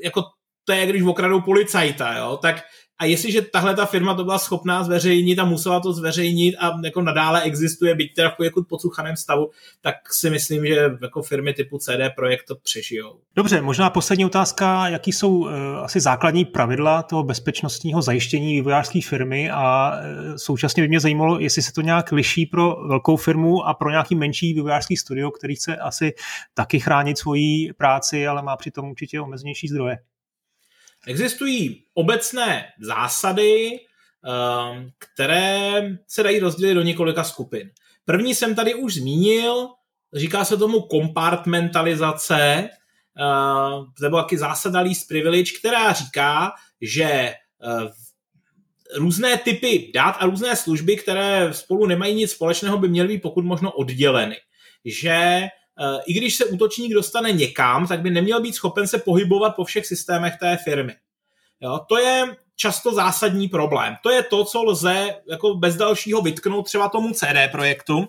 jako 0.03 0.23
to 0.63 0.73
je, 0.73 0.85
když 0.85 1.01
okradou 1.03 1.41
policajta, 1.41 2.17
jo? 2.17 2.39
tak 2.41 2.63
a 2.99 3.05
jestliže 3.05 3.41
tahle 3.41 3.75
ta 3.75 3.85
firma 3.85 4.13
to 4.13 4.23
byla 4.23 4.39
schopná 4.39 4.83
zveřejnit 4.83 5.39
a 5.39 5.45
musela 5.45 5.79
to 5.79 5.93
zveřejnit 5.93 6.55
a 6.55 6.71
jako 6.83 7.01
nadále 7.01 7.41
existuje, 7.41 7.95
byť 7.95 8.15
teda 8.15 8.29
v 8.29 8.43
jako 8.43 8.63
podsuchaném 8.63 9.15
stavu, 9.15 9.49
tak 9.81 9.95
si 10.13 10.29
myslím, 10.29 10.65
že 10.65 10.89
jako 11.01 11.21
firmy 11.21 11.53
typu 11.53 11.77
CD 11.77 12.15
Projekt 12.15 12.45
to 12.47 12.55
přežijou. 12.55 13.19
Dobře, 13.35 13.61
možná 13.61 13.89
poslední 13.89 14.25
otázka, 14.25 14.87
jaký 14.87 15.11
jsou 15.11 15.37
uh, 15.37 15.49
asi 15.77 15.99
základní 15.99 16.45
pravidla 16.45 17.03
toho 17.03 17.23
bezpečnostního 17.23 18.01
zajištění 18.01 18.53
vývojářské 18.53 18.99
firmy 19.01 19.49
a 19.49 19.91
uh, 19.91 20.35
současně 20.35 20.83
by 20.83 20.87
mě 20.87 20.99
zajímalo, 20.99 21.39
jestli 21.39 21.61
se 21.61 21.73
to 21.73 21.81
nějak 21.81 22.11
liší 22.11 22.45
pro 22.45 22.75
velkou 22.87 23.17
firmu 23.17 23.67
a 23.67 23.73
pro 23.73 23.89
nějaký 23.89 24.15
menší 24.15 24.53
vývojářský 24.53 24.97
studio, 24.97 25.31
který 25.31 25.55
chce 25.55 25.77
asi 25.77 26.13
taky 26.53 26.79
chránit 26.79 27.17
svoji 27.17 27.73
práci, 27.73 28.27
ale 28.27 28.41
má 28.41 28.57
přitom 28.57 28.89
určitě 28.89 29.21
omezenější 29.21 29.67
zdroje. 29.67 29.97
Existují 31.07 31.83
obecné 31.93 32.65
zásady, 32.79 33.69
ehm, 33.69 34.89
které 34.97 35.81
se 36.07 36.23
dají 36.23 36.39
rozdělit 36.39 36.73
do 36.73 36.81
několika 36.81 37.23
skupin. 37.23 37.71
První 38.05 38.35
jsem 38.35 38.55
tady 38.55 38.73
už 38.73 38.93
zmínil, 38.93 39.67
říká 40.13 40.45
se 40.45 40.57
tomu 40.57 40.81
kompartmentalizace, 40.81 42.69
ehm, 43.19 43.85
nebo 44.01 44.17
taky 44.17 44.37
zásada 44.37 44.81
least 44.81 45.07
privilege, 45.07 45.51
která 45.59 45.93
říká, 45.93 46.51
že 46.81 47.03
eh, 47.03 47.35
různé 48.95 49.37
typy 49.37 49.91
dát 49.95 50.11
a 50.11 50.25
různé 50.25 50.55
služby, 50.55 50.95
které 50.95 51.53
spolu 51.53 51.85
nemají 51.85 52.15
nic 52.15 52.31
společného, 52.31 52.77
by 52.77 52.89
měly 52.89 53.07
být 53.07 53.21
pokud 53.21 53.45
možno 53.45 53.71
odděleny. 53.71 54.35
Že 54.85 55.47
i 56.05 56.13
když 56.13 56.35
se 56.35 56.45
útočník 56.45 56.93
dostane 56.93 57.31
někam, 57.31 57.87
tak 57.87 58.01
by 58.01 58.09
neměl 58.09 58.41
být 58.41 58.55
schopen 58.55 58.87
se 58.87 58.97
pohybovat 58.97 59.55
po 59.55 59.63
všech 59.63 59.85
systémech 59.85 60.33
té 60.39 60.57
firmy. 60.63 60.95
Jo, 61.61 61.79
to 61.89 61.97
je 61.97 62.35
často 62.55 62.93
zásadní 62.93 63.47
problém. 63.47 63.95
To 64.03 64.09
je 64.09 64.23
to, 64.23 64.45
co 64.45 64.63
lze 64.63 65.15
jako 65.31 65.55
bez 65.55 65.75
dalšího 65.75 66.21
vytknout 66.21 66.65
třeba 66.65 66.89
tomu 66.89 67.13
CD 67.13 67.51
projektu, 67.51 68.07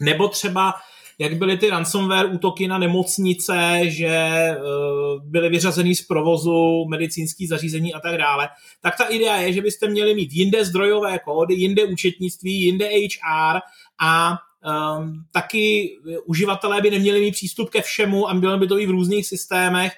nebo 0.00 0.28
třeba 0.28 0.74
jak 1.18 1.34
byly 1.34 1.58
ty 1.58 1.70
ransomware 1.70 2.34
útoky 2.34 2.68
na 2.68 2.78
nemocnice, 2.78 3.80
že 3.84 4.28
uh, 4.58 5.24
byly 5.24 5.48
vyřazeny 5.48 5.94
z 5.94 6.02
provozu 6.02 6.84
medicínských 6.88 7.48
zařízení 7.48 7.94
a 7.94 8.00
tak 8.00 8.16
dále, 8.16 8.48
tak 8.82 8.96
ta 8.96 9.04
idea 9.04 9.36
je, 9.36 9.52
že 9.52 9.62
byste 9.62 9.88
měli 9.88 10.14
mít 10.14 10.32
jinde 10.32 10.64
zdrojové 10.64 11.18
kódy, 11.18 11.54
jinde 11.54 11.84
účetnictví, 11.84 12.60
jinde 12.60 12.88
HR 12.88 13.58
a 14.00 14.38
Um, 14.64 15.24
taky 15.32 15.96
uživatelé 16.24 16.80
by 16.80 16.90
neměli 16.90 17.20
mít 17.20 17.32
přístup 17.32 17.70
ke 17.70 17.82
všemu 17.82 18.28
a 18.28 18.32
měli 18.32 18.58
by 18.58 18.66
to 18.66 18.78
i 18.78 18.86
v 18.86 18.90
různých 18.90 19.26
systémech. 19.26 19.92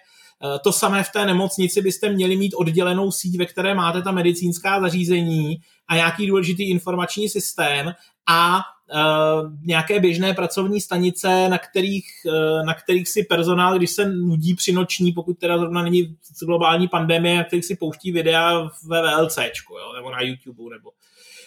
Uh, 0.44 0.58
to 0.64 0.72
samé 0.72 1.04
v 1.04 1.12
té 1.12 1.26
nemocnici 1.26 1.82
byste 1.82 2.08
měli 2.08 2.36
mít 2.36 2.54
oddělenou 2.54 3.10
síť, 3.10 3.38
ve 3.38 3.46
které 3.46 3.74
máte 3.74 4.02
ta 4.02 4.10
medicínská 4.10 4.80
zařízení 4.80 5.56
a 5.88 5.96
nějaký 5.96 6.26
důležitý 6.26 6.70
informační 6.70 7.28
systém 7.28 7.92
a 8.28 8.56
uh, 8.56 9.50
nějaké 9.62 10.00
běžné 10.00 10.34
pracovní 10.34 10.80
stanice, 10.80 11.48
na 11.48 11.58
kterých, 11.58 12.06
uh, 12.26 12.66
na 12.66 12.74
kterých 12.74 13.08
si 13.08 13.22
personál, 13.22 13.78
když 13.78 13.90
se 13.90 14.08
nudí 14.08 14.54
při 14.54 14.72
noční, 14.72 15.12
pokud 15.12 15.38
teda 15.38 15.58
zrovna 15.58 15.82
není 15.82 16.16
globální 16.44 16.88
pandemie, 16.88 17.36
na 17.36 17.44
kterých 17.44 17.64
si 17.64 17.76
pouští 17.76 18.12
videa 18.12 18.70
ve 18.86 19.02
VLCčku, 19.02 19.74
jo, 19.74 19.92
nebo 19.96 20.10
na 20.10 20.22
YouTube. 20.22 20.74
Nebo. 20.74 20.90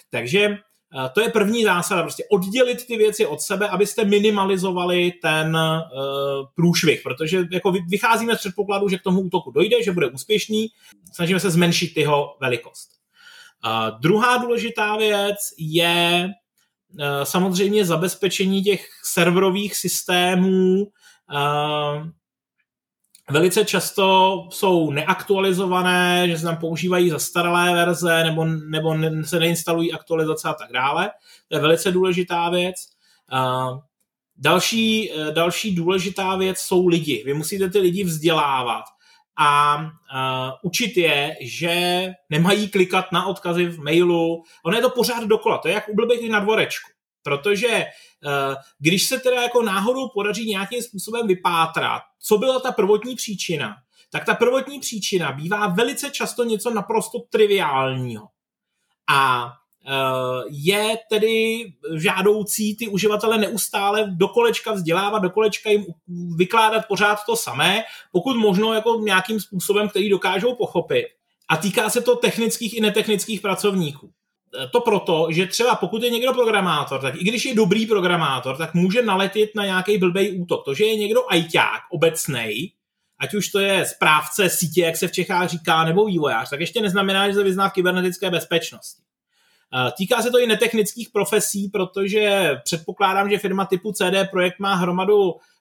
Takže 0.09 0.57
to 1.13 1.21
je 1.21 1.29
první 1.29 1.63
zásada, 1.63 2.01
prostě 2.01 2.23
oddělit 2.31 2.87
ty 2.87 2.97
věci 2.97 3.25
od 3.25 3.41
sebe, 3.41 3.69
abyste 3.69 4.05
minimalizovali 4.05 5.11
ten 5.21 5.55
uh, 5.57 5.81
průšvih, 6.55 7.01
protože 7.03 7.43
jako 7.51 7.71
vycházíme 7.89 8.35
z 8.35 8.39
předpokladu, 8.39 8.89
že 8.89 8.97
k 8.97 9.03
tomu 9.03 9.21
útoku 9.21 9.51
dojde, 9.51 9.83
že 9.83 9.91
bude 9.91 10.07
úspěšný, 10.07 10.67
snažíme 11.13 11.39
se 11.39 11.49
zmenšit 11.51 11.97
jeho 11.97 12.37
velikost. 12.41 12.89
Uh, 13.65 13.99
druhá 13.99 14.37
důležitá 14.37 14.97
věc 14.97 15.35
je 15.57 16.29
samozřejmě 17.23 17.85
zabezpečení 17.85 18.63
těch 18.63 18.87
serverových 19.03 19.75
systémů, 19.75 20.87
Velice 23.29 23.65
často 23.65 24.35
jsou 24.51 24.91
neaktualizované, 24.91 26.29
že 26.29 26.37
se 26.37 26.43
tam 26.43 26.57
používají 26.57 27.09
zastaralé 27.09 27.73
verze 27.73 28.23
nebo, 28.23 28.45
nebo 28.45 28.95
se 29.23 29.39
neinstalují 29.39 29.93
aktualizace 29.93 30.49
a 30.49 30.53
tak 30.53 30.71
dále. 30.71 31.11
To 31.47 31.55
je 31.55 31.61
velice 31.61 31.91
důležitá 31.91 32.49
věc. 32.49 32.75
Další, 34.37 35.11
e, 35.11 35.31
další 35.31 35.75
důležitá 35.75 36.35
věc 36.35 36.57
jsou 36.57 36.87
lidi. 36.87 37.23
Vy 37.25 37.33
musíte 37.33 37.69
ty 37.69 37.79
lidi 37.79 38.03
vzdělávat 38.03 38.83
a 39.37 39.77
učit 40.63 40.97
je, 40.97 41.35
že 41.41 42.07
nemají 42.29 42.69
klikat 42.69 43.11
na 43.11 43.25
odkazy 43.25 43.65
v 43.65 43.79
mailu. 43.79 44.43
Ono 44.65 44.77
je 44.77 44.81
to 44.81 44.89
pořád 44.89 45.23
dokola, 45.23 45.57
to 45.57 45.67
je 45.67 45.73
jak 45.73 45.89
u 45.89 46.29
na 46.29 46.39
dvorečku. 46.39 46.91
Protože 47.23 47.85
když 48.79 49.07
se 49.07 49.19
teda 49.19 49.41
jako 49.41 49.61
náhodou 49.61 50.09
podaří 50.09 50.49
nějakým 50.49 50.81
způsobem 50.81 51.27
vypátrat, 51.27 52.01
co 52.19 52.37
byla 52.37 52.59
ta 52.59 52.71
prvotní 52.71 53.15
příčina, 53.15 53.75
tak 54.11 54.25
ta 54.25 54.35
prvotní 54.35 54.79
příčina 54.79 55.31
bývá 55.31 55.67
velice 55.67 56.09
často 56.09 56.43
něco 56.43 56.69
naprosto 56.69 57.19
triviálního. 57.19 58.27
A 59.09 59.45
uh, 59.45 59.51
je 60.49 60.97
tedy 61.09 61.65
žádoucí 61.95 62.77
ty 62.77 62.87
uživatele 62.87 63.37
neustále 63.37 64.07
do 64.07 64.27
kolečka 64.27 64.73
vzdělávat, 64.73 65.19
do 65.19 65.29
kolečka 65.29 65.69
jim 65.69 65.85
vykládat 66.35 66.85
pořád 66.87 67.19
to 67.25 67.35
samé, 67.35 67.83
pokud 68.11 68.37
možno 68.37 68.73
jako 68.73 68.99
nějakým 68.99 69.39
způsobem, 69.39 69.89
který 69.89 70.09
dokážou 70.09 70.55
pochopit. 70.55 71.05
A 71.49 71.57
týká 71.57 71.89
se 71.89 72.01
to 72.01 72.15
technických 72.15 72.77
i 72.77 72.81
netechnických 72.81 73.41
pracovníků 73.41 74.11
to 74.71 74.81
proto, 74.81 75.27
že 75.29 75.47
třeba 75.47 75.75
pokud 75.75 76.03
je 76.03 76.09
někdo 76.09 76.33
programátor, 76.33 77.01
tak 77.01 77.15
i 77.15 77.23
když 77.23 77.45
je 77.45 77.55
dobrý 77.55 77.85
programátor, 77.85 78.57
tak 78.57 78.73
může 78.73 79.01
naletět 79.01 79.49
na 79.55 79.65
nějaký 79.65 79.97
blbý 79.97 80.31
útok. 80.31 80.65
To, 80.65 80.73
že 80.73 80.85
je 80.85 80.95
někdo 80.95 81.21
ajťák 81.29 81.81
obecnej, 81.91 82.71
ať 83.19 83.33
už 83.33 83.49
to 83.49 83.59
je 83.59 83.85
správce 83.85 84.49
sítě, 84.49 84.81
jak 84.81 84.97
se 84.97 85.07
v 85.07 85.11
Čechách 85.11 85.49
říká, 85.49 85.83
nebo 85.83 86.05
vývojář, 86.05 86.49
tak 86.49 86.59
ještě 86.59 86.81
neznamená, 86.81 87.27
že 87.27 87.33
se 87.33 87.43
vyzná 87.43 87.69
v 87.69 87.73
kybernetické 87.73 88.29
bezpečnosti. 88.29 89.01
Týká 89.97 90.21
se 90.21 90.31
to 90.31 90.39
i 90.39 90.47
netechnických 90.47 91.09
profesí, 91.09 91.69
protože 91.69 92.55
předpokládám, 92.63 93.29
že 93.29 93.37
firma 93.37 93.65
typu 93.65 93.91
CD 93.91 94.29
Projekt 94.31 94.59
má 94.59 94.75
hromadu 94.75 95.33
Eh, 95.33 95.54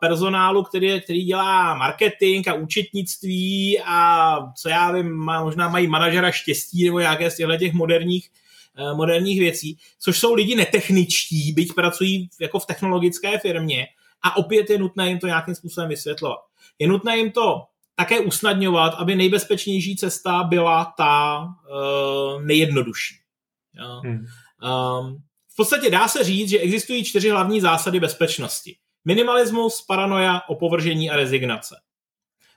personálu, 0.00 0.62
který, 0.62 1.00
který 1.00 1.24
dělá 1.24 1.74
marketing 1.74 2.48
a 2.48 2.54
účetnictví 2.54 3.80
a 3.84 4.36
co 4.56 4.68
já 4.68 4.92
vím, 4.92 5.16
možná 5.16 5.68
mají 5.68 5.86
manažera 5.86 6.30
štěstí 6.30 6.84
nebo 6.84 7.00
nějaké 7.00 7.30
z 7.30 7.36
těchto 7.36 7.56
těch 7.56 7.72
moderních, 7.72 8.30
eh, 8.78 8.94
moderních 8.94 9.40
věcí, 9.40 9.78
což 9.98 10.18
jsou 10.18 10.34
lidi 10.34 10.54
netechničtí, 10.54 11.52
byť 11.52 11.74
pracují 11.74 12.28
jako 12.40 12.58
v 12.58 12.66
technologické 12.66 13.38
firmě 13.38 13.86
a 14.22 14.36
opět 14.36 14.70
je 14.70 14.78
nutné 14.78 15.08
jim 15.08 15.18
to 15.18 15.26
nějakým 15.26 15.54
způsobem 15.54 15.88
vysvětlovat. 15.88 16.40
Je 16.78 16.88
nutné 16.88 17.18
jim 17.18 17.32
to 17.32 17.62
také 17.96 18.20
usnadňovat, 18.20 18.94
aby 18.94 19.16
nejbezpečnější 19.16 19.96
cesta 19.96 20.42
byla 20.42 20.94
ta 20.96 21.44
uh, 21.44 22.42
nejjednodušší. 22.42 23.14
Hmm. 24.02 24.14
Um, 24.14 25.22
v 25.52 25.56
podstatě 25.56 25.90
dá 25.90 26.08
se 26.08 26.24
říct, 26.24 26.48
že 26.48 26.58
existují 26.58 27.04
čtyři 27.04 27.30
hlavní 27.30 27.60
zásady 27.60 28.00
bezpečnosti. 28.00 28.76
Minimalismus, 29.04 29.82
paranoja, 29.82 30.40
opovržení 30.48 31.10
a 31.10 31.16
rezignace. 31.16 31.76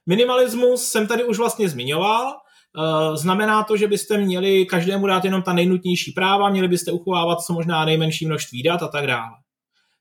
Minimalismus 0.06 0.84
jsem 0.84 1.08
tady 1.08 1.24
už 1.24 1.38
vlastně 1.38 1.70
zmiňoval. 1.70 2.34
Eh, 2.34 3.18
znamená 3.18 3.64
to, 3.64 3.78
že 3.78 3.88
byste 3.88 4.18
měli 4.18 4.66
každému 4.66 5.08
dát 5.08 5.26
jenom 5.26 5.42
ta 5.42 5.54
nejnutnější 5.54 6.12
práva, 6.12 6.50
měli 6.50 6.68
byste 6.68 6.92
uchovávat 6.92 7.42
co 7.42 7.54
možná 7.54 7.86
nejmenší 7.86 8.26
množství 8.26 8.64
dat 8.64 8.84
a 8.84 8.88
tak 8.88 9.08
dále. 9.08 9.32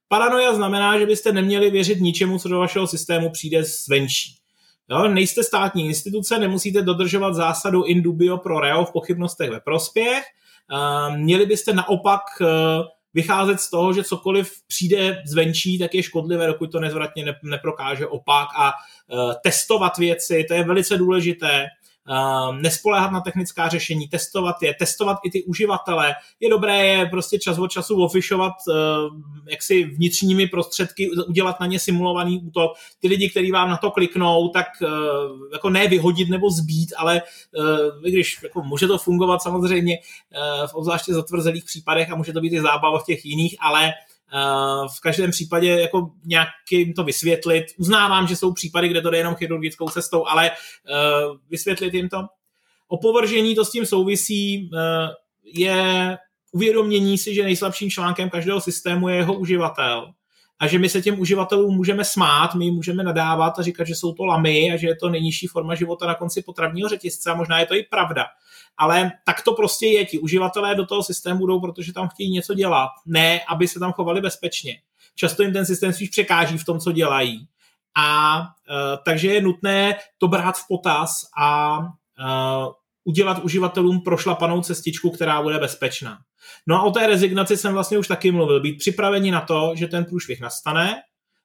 Paranoja 0.09 0.55
znamená, 0.55 0.99
že 0.99 1.07
byste 1.07 1.33
neměli 1.33 1.71
věřit 1.71 2.01
ničemu, 2.01 2.39
co 2.39 2.49
do 2.49 2.59
vašeho 2.59 2.87
systému 2.87 3.31
přijde 3.31 3.65
zvenčí. 3.65 4.37
Jo, 4.91 5.09
nejste 5.09 5.45
státní 5.45 5.87
instituce, 5.87 6.39
nemusíte 6.39 6.83
dodržovat 6.83 7.35
zásadu 7.35 7.85
in 7.85 8.03
dubio 8.03 8.39
pro 8.39 8.61
reo 8.61 8.85
v 8.85 8.93
pochybnostech 8.93 9.51
ve 9.51 9.61
prospěch. 9.61 10.25
Eh, 10.73 11.17
měli 11.17 11.47
byste 11.47 11.73
naopak 11.73 12.21
eh, 12.41 12.47
vycházet 13.15 13.61
z 13.61 13.71
toho, 13.71 13.93
že 13.93 14.05
cokoliv 14.05 14.53
přijde 14.69 15.23
zvenčí, 15.27 15.79
tak 15.79 15.95
je 15.95 16.03
škodlivé, 16.03 16.47
dokud 16.47 16.73
to 16.73 16.81
nezvratně 16.81 17.35
neprokáže 17.43 18.07
opak 18.07 18.49
a 18.57 18.73
uh, 18.73 19.33
testovat 19.43 19.99
věci, 19.99 20.45
to 20.49 20.55
je 20.55 20.65
velice 20.65 20.97
důležité. 20.97 21.67
Uh, 22.09 22.57
nespoléhat 22.57 23.13
na 23.13 23.21
technická 23.21 23.69
řešení, 23.69 24.09
testovat 24.09 24.57
je, 24.63 24.75
testovat 24.75 25.19
i 25.25 25.31
ty 25.31 25.45
uživatele. 25.45 26.15
Je 26.41 26.51
dobré 26.51 26.87
je 26.87 27.07
prostě 27.07 27.39
čas 27.39 27.59
od 27.59 27.69
času 27.69 28.03
ofišovat 28.05 28.53
uh, 28.69 28.75
jaksi 29.51 29.85
vnitřními 29.85 30.47
prostředky, 30.47 31.11
udělat 31.11 31.61
na 31.61 31.67
ně 31.67 31.79
simulovaný 31.79 32.41
útok. 32.41 32.73
Ty 33.01 33.09
lidi, 33.09 33.31
kteří 33.31 33.51
vám 33.51 33.71
na 33.71 33.77
to 33.77 33.91
kliknou, 33.91 34.49
tak 34.49 34.67
uh, 34.83 34.89
jako 35.53 35.71
ne 35.71 35.89
vyhodit 35.89 36.29
nebo 36.29 36.51
zbít, 36.51 36.93
ale 36.97 37.23
když 38.09 38.43
jako 38.43 38.63
může 38.63 38.87
to 38.87 38.99
fungovat 38.99 39.43
samozřejmě 39.43 39.99
v 40.67 40.75
obzvláště 40.75 41.15
zatvrzelých 41.15 41.65
případech 41.65 42.11
a 42.11 42.17
může 42.17 42.33
to 42.33 42.41
být 42.41 42.53
i 42.53 42.61
zábava 42.61 42.99
v 42.99 43.05
těch 43.05 43.25
jiných, 43.25 43.57
ale 43.61 43.93
v 44.97 45.01
každém 45.01 45.31
případě 45.31 45.69
jako 45.69 46.11
nějak 46.25 46.49
jim 46.71 46.93
to 46.93 47.05
vysvětlit. 47.05 47.65
Uznávám, 47.79 48.27
že 48.27 48.37
jsou 48.37 48.53
případy, 48.53 48.89
kde 48.89 49.01
to 49.01 49.11
jde 49.11 49.19
jenom 49.19 49.35
chirurgickou 49.35 49.89
cestou, 49.89 50.27
ale 50.27 50.51
vysvětlit 51.51 51.95
jim 51.95 52.09
to. 52.09 52.19
Opovržení 52.89 53.55
to 53.55 53.65
s 53.65 53.71
tím 53.71 53.87
souvisí, 53.87 54.71
je 55.45 56.19
uvědomění 56.53 57.19
si, 57.19 57.35
že 57.35 57.43
nejslabším 57.43 57.91
článkem 57.91 58.31
každého 58.31 58.61
systému 58.61 59.09
je 59.09 59.17
jeho 59.17 59.35
uživatel 59.35 60.13
a 60.59 60.67
že 60.67 60.79
my 60.79 60.89
se 60.89 61.03
těm 61.03 61.21
uživatelům 61.21 61.75
můžeme 61.75 62.05
smát, 62.05 62.55
my 62.55 62.65
jim 62.65 62.75
můžeme 62.75 63.03
nadávat 63.03 63.59
a 63.59 63.63
říkat, 63.63 63.87
že 63.87 63.95
jsou 63.95 64.13
to 64.13 64.25
lamy 64.25 64.73
a 64.73 64.77
že 64.77 64.87
je 64.87 64.97
to 64.97 65.09
nejnižší 65.09 65.47
forma 65.47 65.75
života 65.75 66.07
na 66.07 66.15
konci 66.15 66.43
potravního 66.43 66.89
řetězce 66.89 67.31
a 67.31 67.35
možná 67.35 67.61
je 67.61 67.67
to 67.67 67.75
i 67.75 67.83
pravda 67.83 68.25
ale 68.79 69.11
tak 69.25 69.43
to 69.43 69.53
prostě 69.53 69.87
je. 69.87 70.05
Ti 70.05 70.19
uživatelé 70.19 70.75
do 70.75 70.87
toho 70.87 71.03
systému 71.03 71.47
jdou, 71.47 71.61
protože 71.61 71.93
tam 71.93 72.09
chtějí 72.09 72.31
něco 72.31 72.55
dělat, 72.55 72.91
ne 73.07 73.41
aby 73.49 73.69
se 73.69 73.81
tam 73.81 73.93
chovali 73.93 74.21
bezpečně. 74.21 74.81
Často 75.15 75.43
jim 75.43 75.53
ten 75.53 75.67
systém 75.67 75.93
spíš 75.93 76.09
překáží 76.09 76.59
v 76.59 76.65
tom, 76.65 76.81
co 76.81 76.93
dělají. 76.93 77.49
A 77.95 78.41
uh, 78.41 78.47
takže 79.05 79.29
je 79.29 79.43
nutné 79.43 79.95
to 80.19 80.29
brát 80.29 80.59
v 80.59 80.69
potaz 80.69 81.13
a 81.39 81.79
uh, 81.79 81.87
udělat 83.05 83.39
uživatelům 83.39 84.01
prošlapanou 84.01 84.61
cestičku, 84.61 85.11
která 85.11 85.43
bude 85.43 85.59
bezpečná. 85.59 86.19
No 86.67 86.77
a 86.77 86.83
o 86.83 86.91
té 86.91 87.07
rezignaci 87.07 87.57
jsem 87.57 87.73
vlastně 87.73 87.99
už 87.99 88.09
taky 88.09 88.31
mluvil. 88.31 88.61
Být 88.61 88.79
připraveni 88.79 89.31
na 89.31 89.41
to, 89.41 89.73
že 89.77 89.87
ten 89.87 90.05
průšvih 90.05 90.41
nastane, 90.41 91.03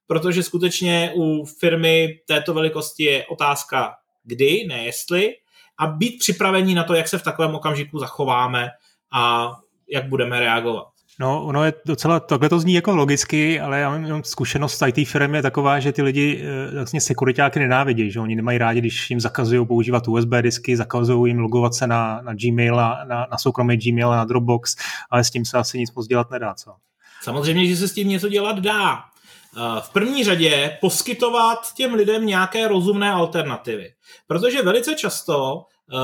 protože 0.08 0.44
skutečně 0.44 1.12
u 1.16 1.46
firmy 1.46 2.20
této 2.28 2.54
velikosti 2.54 3.04
je 3.04 3.26
otázka 3.26 3.96
kdy, 4.24 4.66
ne 4.68 4.86
jestli, 4.86 5.34
a 5.80 5.88
být 5.88 6.20
připravení 6.20 6.76
na 6.76 6.84
to, 6.84 6.94
jak 6.94 7.08
se 7.08 7.18
v 7.18 7.24
takovém 7.24 7.56
okamžiku 7.56 8.00
zachováme 8.00 8.70
a 9.12 9.52
jak 9.90 10.10
budeme 10.10 10.40
reagovat. 10.40 10.97
No, 11.19 11.45
ono 11.45 11.65
je 11.65 11.73
docela, 11.86 12.19
takhle 12.19 12.49
to 12.49 12.60
zní 12.60 12.73
jako 12.73 12.95
logicky, 12.95 13.60
ale 13.60 13.80
já 13.80 13.97
mám 13.97 14.23
zkušenost 14.23 14.77
z 14.77 14.88
IT 14.88 15.08
firm 15.08 15.36
je 15.36 15.41
taková, 15.41 15.80
že 15.80 15.91
ty 15.91 16.01
lidi 16.01 16.43
eh, 16.43 16.75
vlastně 16.75 17.01
sekuritáky 17.01 17.60
nenávidí, 17.60 18.12
že 18.12 18.19
oni 18.19 18.36
nemají 18.36 18.58
rádi, 18.58 18.80
když 18.80 19.10
jim 19.10 19.19
zakazují 19.19 19.65
používat 19.65 20.08
USB 20.08 20.30
disky, 20.41 20.77
zakazují 20.77 21.32
jim 21.32 21.39
logovat 21.39 21.73
se 21.73 21.88
na, 21.88 22.21
na 22.21 22.34
Gmail, 22.34 22.75
na, 22.75 23.27
na 23.32 23.38
soukromý 23.38 23.77
Gmail 23.77 24.12
a 24.12 24.15
na 24.15 24.25
Dropbox, 24.25 24.75
ale 25.10 25.23
s 25.23 25.32
tím 25.32 25.45
se 25.45 25.58
asi 25.58 25.80
nic 25.80 25.93
moc 25.93 26.08
dělat 26.08 26.32
nedá, 26.32 26.53
co? 26.53 26.71
Samozřejmě, 27.21 27.65
že 27.67 27.77
se 27.77 27.88
s 27.88 27.93
tím 27.93 28.10
něco 28.10 28.30
dělat 28.30 28.60
dá. 28.60 28.97
Eh, 29.58 29.82
v 29.82 29.89
první 29.89 30.23
řadě 30.23 30.77
poskytovat 30.82 31.73
těm 31.73 31.93
lidem 31.93 32.25
nějaké 32.25 32.67
rozumné 32.67 33.12
alternativy. 33.12 33.93
Protože 34.27 34.62
velice 34.62 34.95
často 34.95 35.63
eh, 35.93 35.97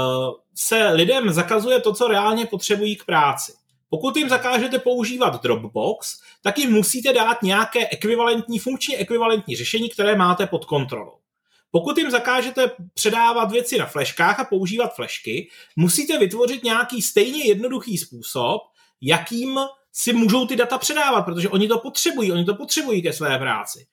se 0.55 0.89
lidem 0.89 1.29
zakazuje 1.29 1.79
to, 1.79 1.93
co 1.93 2.07
reálně 2.07 2.45
potřebují 2.45 2.95
k 2.95 3.05
práci. 3.05 3.53
Pokud 3.93 4.17
jim 4.17 4.29
zakážete 4.29 4.79
používat 4.79 5.43
Dropbox, 5.43 6.19
tak 6.41 6.57
jim 6.57 6.71
musíte 6.71 7.13
dát 7.13 7.43
nějaké 7.43 7.87
ekvivalentní, 7.87 8.59
funkčně 8.59 8.97
ekvivalentní 8.97 9.55
řešení, 9.55 9.89
které 9.89 10.15
máte 10.15 10.47
pod 10.47 10.65
kontrolou. 10.65 11.17
Pokud 11.71 11.97
jim 11.97 12.11
zakážete 12.11 12.71
předávat 12.93 13.51
věci 13.51 13.77
na 13.77 13.85
fleškách 13.85 14.39
a 14.39 14.43
používat 14.43 14.95
flešky, 14.95 15.49
musíte 15.75 16.19
vytvořit 16.19 16.63
nějaký 16.63 17.01
stejně 17.01 17.47
jednoduchý 17.47 17.97
způsob, 17.97 18.61
jakým 19.01 19.59
si 19.91 20.13
můžou 20.13 20.47
ty 20.47 20.55
data 20.55 20.77
předávat, 20.77 21.21
protože 21.21 21.49
oni 21.49 21.67
to 21.67 21.79
potřebují, 21.79 22.31
oni 22.31 22.45
to 22.45 22.55
potřebují 22.55 23.01
ke 23.01 23.13
své 23.13 23.39
práci. 23.39 23.87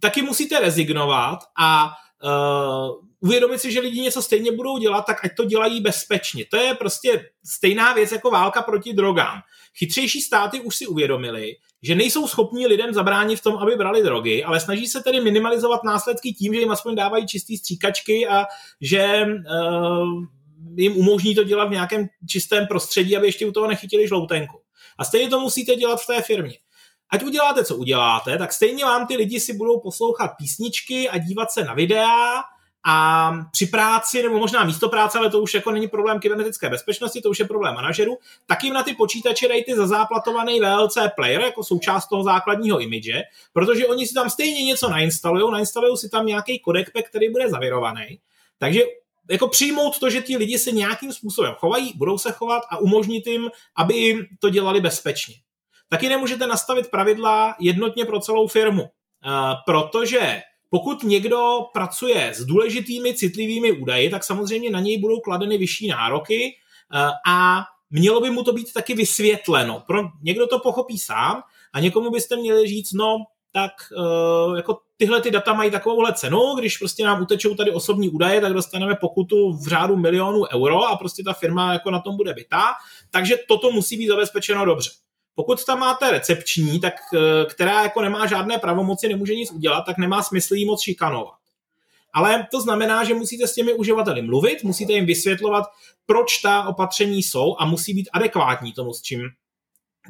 Taky 0.00 0.22
musíte 0.22 0.60
rezignovat 0.60 1.38
a 1.58 1.90
uh, 2.24 3.09
uvědomit 3.20 3.58
si, 3.58 3.72
že 3.72 3.80
lidi 3.80 4.00
něco 4.00 4.22
stejně 4.22 4.52
budou 4.52 4.78
dělat, 4.78 5.06
tak 5.06 5.24
ať 5.24 5.30
to 5.36 5.44
dělají 5.44 5.80
bezpečně. 5.80 6.44
To 6.50 6.56
je 6.56 6.74
prostě 6.74 7.30
stejná 7.44 7.92
věc 7.92 8.12
jako 8.12 8.30
válka 8.30 8.62
proti 8.62 8.92
drogám. 8.92 9.40
Chytřejší 9.78 10.20
státy 10.20 10.60
už 10.60 10.76
si 10.76 10.86
uvědomili, 10.86 11.56
že 11.82 11.94
nejsou 11.94 12.28
schopní 12.28 12.66
lidem 12.66 12.94
zabránit 12.94 13.36
v 13.36 13.42
tom, 13.42 13.56
aby 13.56 13.76
brali 13.76 14.02
drogy, 14.02 14.44
ale 14.44 14.60
snaží 14.60 14.86
se 14.86 15.00
tedy 15.00 15.20
minimalizovat 15.20 15.84
následky 15.84 16.32
tím, 16.32 16.54
že 16.54 16.60
jim 16.60 16.70
aspoň 16.70 16.94
dávají 16.94 17.26
čistý 17.26 17.56
stříkačky 17.56 18.28
a 18.28 18.44
že 18.80 19.26
uh, 19.26 20.24
jim 20.76 20.96
umožní 20.96 21.34
to 21.34 21.44
dělat 21.44 21.64
v 21.64 21.70
nějakém 21.70 22.06
čistém 22.28 22.66
prostředí, 22.66 23.16
aby 23.16 23.26
ještě 23.26 23.46
u 23.46 23.52
toho 23.52 23.68
nechytili 23.68 24.08
žloutenku. 24.08 24.60
A 24.98 25.04
stejně 25.04 25.28
to 25.28 25.40
musíte 25.40 25.76
dělat 25.76 26.02
v 26.02 26.06
té 26.06 26.22
firmě. 26.22 26.58
Ať 27.12 27.22
uděláte, 27.22 27.64
co 27.64 27.76
uděláte, 27.76 28.38
tak 28.38 28.52
stejně 28.52 28.84
vám 28.84 29.06
ty 29.06 29.16
lidi 29.16 29.40
si 29.40 29.52
budou 29.52 29.80
poslouchat 29.80 30.30
písničky 30.38 31.08
a 31.08 31.18
dívat 31.18 31.50
se 31.50 31.64
na 31.64 31.74
videa 31.74 32.42
a 32.86 33.32
při 33.52 33.66
práci, 33.66 34.22
nebo 34.22 34.38
možná 34.38 34.64
místo 34.64 34.88
práce, 34.88 35.18
ale 35.18 35.30
to 35.30 35.40
už 35.40 35.54
jako 35.54 35.70
není 35.70 35.88
problém 35.88 36.20
kybernetické 36.20 36.68
bezpečnosti, 36.68 37.20
to 37.20 37.30
už 37.30 37.38
je 37.38 37.44
problém 37.44 37.74
manažerů, 37.74 38.18
tak 38.46 38.64
jim 38.64 38.74
na 38.74 38.82
ty 38.82 38.94
počítače 38.94 39.48
dejte 39.48 39.76
zazáplatovaný 39.76 40.60
VLC 40.60 40.98
player 41.16 41.40
jako 41.40 41.64
součást 41.64 42.08
toho 42.08 42.22
základního 42.22 42.80
image, 42.80 43.22
protože 43.52 43.86
oni 43.86 44.06
si 44.06 44.14
tam 44.14 44.30
stejně 44.30 44.64
něco 44.64 44.88
nainstalují, 44.88 45.52
nainstalují 45.52 45.96
si 45.96 46.08
tam 46.08 46.26
nějaký 46.26 46.58
kodek, 46.58 46.90
který 47.08 47.30
bude 47.30 47.50
zavirovaný. 47.50 48.18
Takže 48.58 48.80
jako 49.30 49.48
přijmout 49.48 49.98
to, 49.98 50.10
že 50.10 50.22
ti 50.22 50.36
lidi 50.36 50.58
se 50.58 50.72
nějakým 50.72 51.12
způsobem 51.12 51.54
chovají, 51.58 51.92
budou 51.96 52.18
se 52.18 52.32
chovat 52.32 52.62
a 52.70 52.78
umožnit 52.78 53.26
jim, 53.26 53.50
aby 53.76 54.26
to 54.38 54.50
dělali 54.50 54.80
bezpečně. 54.80 55.34
Taky 55.88 56.08
nemůžete 56.08 56.46
nastavit 56.46 56.90
pravidla 56.90 57.56
jednotně 57.60 58.04
pro 58.04 58.20
celou 58.20 58.48
firmu, 58.48 58.90
protože 59.66 60.42
pokud 60.70 61.02
někdo 61.02 61.58
pracuje 61.72 62.32
s 62.34 62.44
důležitými 62.44 63.14
citlivými 63.14 63.72
údaji, 63.72 64.10
tak 64.10 64.24
samozřejmě 64.24 64.70
na 64.70 64.80
něj 64.80 64.98
budou 64.98 65.20
kladeny 65.20 65.58
vyšší 65.58 65.88
nároky 65.88 66.56
a 67.26 67.64
mělo 67.90 68.20
by 68.20 68.30
mu 68.30 68.44
to 68.44 68.52
být 68.52 68.72
taky 68.72 68.94
vysvětleno. 68.94 69.82
Pro 69.86 70.02
někdo 70.22 70.46
to 70.46 70.58
pochopí 70.58 70.98
sám 70.98 71.42
a 71.72 71.80
někomu 71.80 72.10
byste 72.10 72.36
měli 72.36 72.66
říct, 72.66 72.92
no 72.92 73.16
tak 73.52 73.72
uh, 73.96 74.56
jako 74.56 74.78
tyhle 74.96 75.20
ty 75.20 75.30
data 75.30 75.52
mají 75.52 75.70
takovouhle 75.70 76.12
cenu, 76.12 76.54
když 76.58 76.78
prostě 76.78 77.04
nám 77.04 77.22
utečou 77.22 77.54
tady 77.54 77.70
osobní 77.70 78.08
údaje, 78.08 78.40
tak 78.40 78.52
dostaneme 78.52 78.94
pokutu 78.94 79.52
v 79.52 79.68
řádu 79.68 79.96
milionů 79.96 80.42
euro 80.54 80.84
a 80.84 80.96
prostě 80.96 81.22
ta 81.22 81.32
firma 81.32 81.72
jako 81.72 81.90
na 81.90 82.00
tom 82.00 82.16
bude 82.16 82.34
bytá, 82.34 82.64
takže 83.10 83.36
toto 83.48 83.70
musí 83.70 83.96
být 83.96 84.08
zabezpečeno 84.08 84.64
dobře. 84.64 84.90
Pokud 85.40 85.64
tam 85.64 85.78
máte 85.78 86.10
recepční, 86.10 86.80
tak, 86.80 86.94
uh, 87.12 87.20
která 87.50 87.82
jako 87.82 88.02
nemá 88.02 88.26
žádné 88.26 88.58
pravomoci, 88.58 89.08
nemůže 89.08 89.34
nic 89.34 89.50
udělat, 89.50 89.80
tak 89.80 89.98
nemá 89.98 90.22
smysl 90.22 90.54
jí 90.54 90.64
moc 90.64 90.82
šikanovat. 90.82 91.34
Ale 92.12 92.46
to 92.50 92.60
znamená, 92.60 93.04
že 93.04 93.14
musíte 93.14 93.46
s 93.46 93.54
těmi 93.54 93.74
uživateli 93.74 94.22
mluvit, 94.22 94.64
musíte 94.64 94.92
jim 94.92 95.06
vysvětlovat, 95.06 95.64
proč 96.06 96.38
ta 96.38 96.62
opatření 96.62 97.22
jsou 97.22 97.56
a 97.58 97.66
musí 97.66 97.94
být 97.94 98.08
adekvátní 98.12 98.72
tomu, 98.72 98.94
s 98.94 99.02
čím 99.02 99.20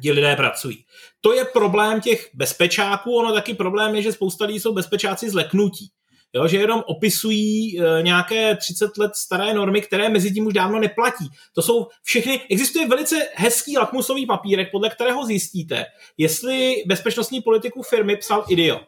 ti 0.01 0.11
lidé 0.11 0.35
pracují. 0.35 0.85
To 1.21 1.33
je 1.33 1.45
problém 1.45 2.01
těch 2.01 2.29
bezpečáků, 2.33 3.15
ono 3.15 3.33
taky 3.33 3.53
problém 3.53 3.95
je, 3.95 4.01
že 4.01 4.13
spousta 4.13 4.45
lidí 4.45 4.59
jsou 4.59 4.73
bezpečáci 4.73 5.29
zleknutí. 5.29 5.91
Jo, 6.33 6.47
že 6.47 6.57
jenom 6.57 6.83
opisují 6.87 7.79
e, 7.79 8.03
nějaké 8.03 8.55
30 8.55 8.97
let 8.97 9.15
staré 9.15 9.53
normy, 9.53 9.81
které 9.81 10.09
mezi 10.09 10.33
tím 10.33 10.45
už 10.45 10.53
dávno 10.53 10.79
neplatí. 10.79 11.29
To 11.53 11.61
jsou 11.61 11.87
všechny, 12.03 12.41
existuje 12.49 12.87
velice 12.87 13.27
hezký 13.35 13.77
lakmusový 13.77 14.25
papírek, 14.25 14.71
podle 14.71 14.89
kterého 14.89 15.25
zjistíte, 15.25 15.85
jestli 16.17 16.83
bezpečnostní 16.85 17.41
politiku 17.41 17.81
firmy 17.83 18.17
psal 18.17 18.45
idiot 18.49 18.87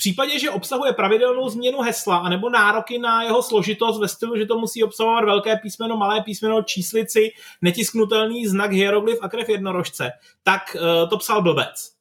případě, 0.00 0.38
že 0.38 0.50
obsahuje 0.50 0.92
pravidelnou 0.92 1.48
změnu 1.48 1.80
hesla 1.80 2.16
anebo 2.16 2.50
nároky 2.50 2.98
na 2.98 3.22
jeho 3.22 3.42
složitost 3.42 4.00
ve 4.00 4.08
stylu, 4.08 4.36
že 4.36 4.46
to 4.46 4.58
musí 4.58 4.84
obsahovat 4.84 5.24
velké 5.24 5.56
písmeno, 5.56 5.96
malé 5.96 6.22
písmeno, 6.22 6.62
číslici, 6.62 7.30
netisknutelný 7.62 8.46
znak, 8.46 8.72
hieroglyf 8.72 9.18
a 9.22 9.28
krev 9.28 9.48
jednorožce, 9.48 10.10
tak 10.42 10.62
uh, 10.74 11.08
to 11.08 11.16
psal 11.16 11.42
blbec. 11.42 11.92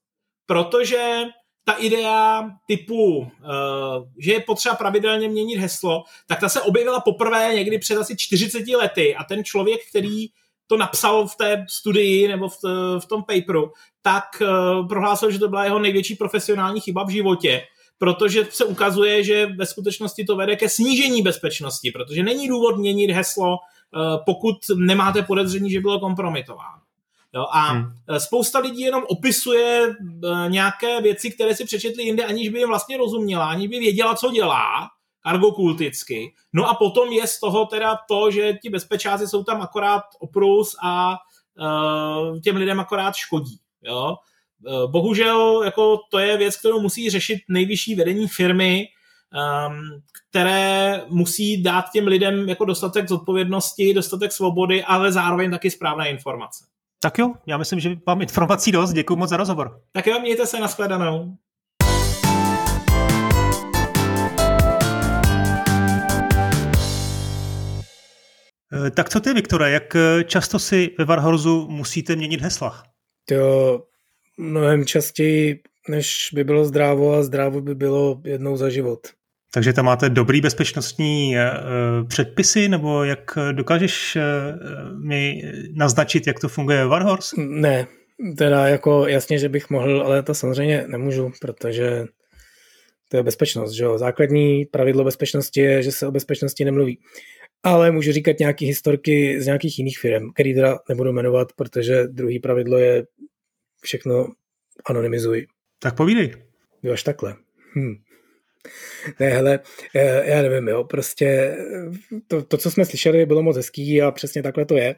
Protože 0.45 1.23
ta 1.69 1.75
idea 1.77 2.49
typu, 2.65 3.17
uh, 3.17 3.27
že 4.19 4.33
je 4.33 4.39
potřeba 4.39 4.75
pravidelně 4.75 5.29
měnit 5.29 5.57
heslo, 5.57 6.03
tak 6.27 6.39
ta 6.39 6.49
se 6.49 6.61
objevila 6.61 6.99
poprvé 6.99 7.53
někdy 7.55 7.79
před 7.79 7.97
asi 7.97 8.17
40 8.17 8.67
lety 8.67 9.15
a 9.15 9.23
ten 9.23 9.43
člověk, 9.43 9.79
který 9.89 10.25
to 10.67 10.77
napsal 10.77 11.27
v 11.27 11.35
té 11.35 11.65
studii 11.69 12.27
nebo 12.27 12.49
v, 12.99 13.05
tom 13.09 13.23
paperu, 13.23 13.71
tak 14.01 14.23
uh, 14.41 14.87
prohlásil, 14.87 15.31
že 15.31 15.39
to 15.39 15.47
byla 15.47 15.63
jeho 15.63 15.79
největší 15.79 16.15
profesionální 16.15 16.81
chyba 16.81 17.03
v 17.03 17.09
životě 17.09 17.61
protože 17.99 18.47
se 18.49 18.65
ukazuje, 18.65 19.23
že 19.23 19.45
ve 19.45 19.65
skutečnosti 19.65 20.25
to 20.25 20.35
vede 20.35 20.55
ke 20.55 20.69
snížení 20.69 21.21
bezpečnosti, 21.21 21.91
protože 21.91 22.23
není 22.23 22.47
důvod 22.47 22.77
měnit 22.77 23.11
heslo, 23.11 23.57
eh, 23.57 24.17
pokud 24.25 24.55
nemáte 24.75 25.21
podezření, 25.21 25.71
že 25.71 25.79
bylo 25.79 25.99
kompromitováno. 25.99 26.81
Jo, 27.35 27.45
a 27.51 27.61
hmm. 27.61 27.93
Eh, 28.09 28.19
spousta 28.19 28.59
lidí 28.59 28.81
jenom 28.81 29.03
opisuje 29.07 29.87
eh, 29.87 30.49
nějaké 30.49 31.01
věci, 31.01 31.31
které 31.31 31.55
si 31.55 31.65
přečetli 31.65 32.03
jinde, 32.03 32.25
aniž 32.25 32.49
by 32.49 32.59
jim 32.59 32.67
vlastně 32.67 32.97
rozuměla, 32.97 33.49
aniž 33.49 33.67
by 33.67 33.79
věděla, 33.79 34.15
co 34.15 34.31
dělá, 34.31 34.89
argokulticky. 35.23 36.33
No 36.53 36.69
a 36.69 36.73
potom 36.73 37.09
je 37.09 37.27
z 37.27 37.39
toho 37.39 37.65
teda 37.65 37.97
to, 38.07 38.31
že 38.31 38.53
ti 38.53 38.69
bezpečáci 38.69 39.27
jsou 39.27 39.43
tam 39.43 39.61
akorát 39.61 40.03
oprus 40.19 40.75
a 40.83 41.17
uh, 41.59 42.39
těm 42.39 42.55
lidem 42.55 42.79
akorát 42.79 43.15
škodí. 43.15 43.59
Jo? 43.81 44.15
Bohužel 44.87 45.61
jako 45.65 45.99
to 46.11 46.19
je 46.19 46.37
věc, 46.37 46.57
kterou 46.57 46.81
musí 46.81 47.09
řešit 47.09 47.39
nejvyšší 47.49 47.95
vedení 47.95 48.27
firmy, 48.27 48.87
ehm, 49.33 50.01
které 50.29 51.01
musí 51.07 51.63
dát 51.63 51.85
těm 51.93 52.07
lidem 52.07 52.49
jako 52.49 52.65
dostatek 52.65 53.09
zodpovědnosti, 53.09 53.93
dostatek 53.93 54.31
svobody, 54.31 54.83
ale 54.83 55.11
zároveň 55.11 55.51
taky 55.51 55.71
správné 55.71 56.09
informace. 56.09 56.65
Tak 57.01 57.17
jo, 57.17 57.33
já 57.47 57.57
myslím, 57.57 57.79
že 57.79 57.95
mám 58.07 58.21
informací 58.21 58.71
dost. 58.71 58.93
Děkuji 58.93 59.15
moc 59.15 59.29
za 59.29 59.37
rozhovor. 59.37 59.81
Tak 59.91 60.07
jo, 60.07 60.19
mějte 60.19 60.45
se, 60.45 60.59
nashledanou. 60.59 61.37
Eh, 68.87 68.91
tak 68.91 69.09
co 69.09 69.19
ty, 69.19 69.33
Viktore, 69.33 69.71
jak 69.71 69.95
často 70.25 70.59
si 70.59 70.95
ve 70.97 71.05
Varhorzu 71.05 71.67
musíte 71.69 72.15
měnit 72.15 72.41
hesla? 72.41 72.83
To 73.25 73.83
mnohem 74.37 74.85
častěji, 74.85 75.63
než 75.89 76.29
by 76.33 76.43
bylo 76.43 76.65
zdrávo 76.65 77.13
a 77.13 77.23
zdrávo 77.23 77.61
by 77.61 77.75
bylo 77.75 78.21
jednou 78.25 78.57
za 78.57 78.69
život. 78.69 79.07
Takže 79.53 79.73
tam 79.73 79.85
máte 79.85 80.09
dobrý 80.09 80.41
bezpečnostní 80.41 81.35
uh, 81.35 82.07
předpisy, 82.07 82.69
nebo 82.69 83.03
jak 83.03 83.37
dokážeš 83.51 84.15
uh, 84.15 84.99
mi 85.07 85.41
naznačit, 85.73 86.27
jak 86.27 86.39
to 86.39 86.47
funguje 86.47 86.85
v 86.85 86.89
Warhorse? 86.89 87.35
Ne, 87.41 87.87
teda 88.37 88.67
jako 88.67 89.07
jasně, 89.07 89.39
že 89.39 89.49
bych 89.49 89.69
mohl, 89.69 90.01
ale 90.01 90.23
to 90.23 90.33
samozřejmě 90.33 90.85
nemůžu, 90.87 91.31
protože 91.41 92.05
to 93.09 93.17
je 93.17 93.23
bezpečnost, 93.23 93.71
že 93.71 93.83
jo. 93.83 93.97
Základní 93.97 94.65
pravidlo 94.65 95.03
bezpečnosti 95.03 95.61
je, 95.61 95.83
že 95.83 95.91
se 95.91 96.07
o 96.07 96.11
bezpečnosti 96.11 96.65
nemluví. 96.65 96.99
Ale 97.63 97.91
můžu 97.91 98.11
říkat 98.11 98.39
nějaké 98.39 98.65
historky 98.65 99.41
z 99.41 99.45
nějakých 99.45 99.79
jiných 99.79 99.99
firm, 99.99 100.31
který 100.33 100.55
teda 100.55 100.79
nebudu 100.89 101.11
jmenovat, 101.11 101.47
protože 101.55 102.07
druhý 102.07 102.39
pravidlo 102.39 102.77
je 102.77 103.05
všechno 103.81 104.27
anonymizuj. 104.85 105.47
Tak 105.79 105.95
povídej. 105.95 106.33
Jo, 106.83 106.93
až 106.93 107.03
takhle. 107.03 107.35
Hm. 107.75 107.95
Ne, 109.19 109.29
hele, 109.29 109.59
eh, 109.95 110.29
já 110.29 110.41
nevím, 110.41 110.67
jo, 110.67 110.83
prostě 110.83 111.25
eh, 111.25 111.57
to, 112.27 112.43
to, 112.43 112.57
co 112.57 112.71
jsme 112.71 112.85
slyšeli, 112.85 113.25
bylo 113.25 113.43
moc 113.43 113.57
hezký 113.57 114.01
a 114.01 114.11
přesně 114.11 114.43
takhle 114.43 114.65
to 114.65 114.77
je. 114.77 114.95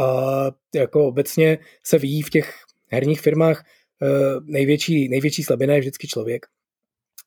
A 0.00 0.50
jako 0.74 1.06
obecně 1.06 1.58
se 1.82 1.98
ví 1.98 2.22
v 2.22 2.30
těch 2.30 2.54
herních 2.86 3.20
firmách 3.20 3.64
eh, 4.02 4.06
největší, 4.44 5.08
největší 5.08 5.42
slabina 5.42 5.74
je 5.74 5.80
vždycky 5.80 6.08
člověk. 6.08 6.46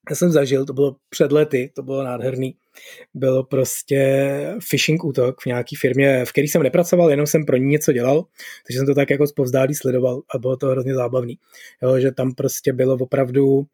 Já 0.09 0.15
jsem 0.15 0.31
zažil, 0.31 0.65
to 0.65 0.73
bylo 0.73 0.95
před 1.09 1.31
lety, 1.31 1.71
to 1.75 1.83
bylo 1.83 2.03
nádherný. 2.03 2.55
Bylo 3.13 3.43
prostě 3.43 4.31
phishing 4.69 5.03
útok 5.03 5.41
v 5.41 5.45
nějaké 5.45 5.75
firmě, 5.79 6.25
v 6.25 6.31
které 6.31 6.47
jsem 6.47 6.63
nepracoval, 6.63 7.09
jenom 7.09 7.27
jsem 7.27 7.45
pro 7.45 7.57
ní 7.57 7.65
něco 7.65 7.91
dělal, 7.91 8.25
takže 8.67 8.77
jsem 8.77 8.85
to 8.85 8.95
tak 8.95 9.09
jako 9.09 9.27
zpovzdálí 9.27 9.75
sledoval 9.75 10.21
a 10.35 10.37
bylo 10.37 10.57
to 10.57 10.67
hrozně 10.67 10.95
zábavný. 10.95 11.37
Jo, 11.81 11.99
že 11.99 12.11
tam 12.11 12.33
prostě 12.33 12.73
bylo 12.73 12.93
opravdu 12.95 13.65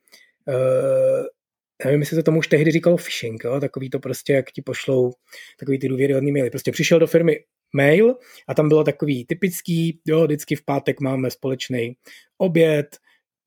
nevím, 1.85 1.99
jestli 1.99 2.15
se 2.15 2.23
tomu 2.23 2.39
už 2.39 2.47
tehdy 2.47 2.71
říkalo 2.71 2.97
phishing, 2.97 3.43
jo? 3.43 3.59
takový 3.59 3.89
to 3.89 3.99
prostě, 3.99 4.33
jak 4.33 4.51
ti 4.51 4.61
pošlou 4.61 5.11
takový 5.59 5.79
ty 5.79 5.87
důvěryhodný 5.87 6.31
maily. 6.31 6.49
Prostě 6.49 6.71
přišel 6.71 6.99
do 6.99 7.07
firmy 7.07 7.39
mail 7.75 8.15
a 8.47 8.53
tam 8.53 8.67
bylo 8.67 8.83
takový 8.83 9.25
typický, 9.25 10.01
jo, 10.05 10.23
vždycky 10.23 10.55
v 10.55 10.65
pátek 10.65 10.99
máme 10.99 11.31
společný 11.31 11.95
oběd, 12.37 12.97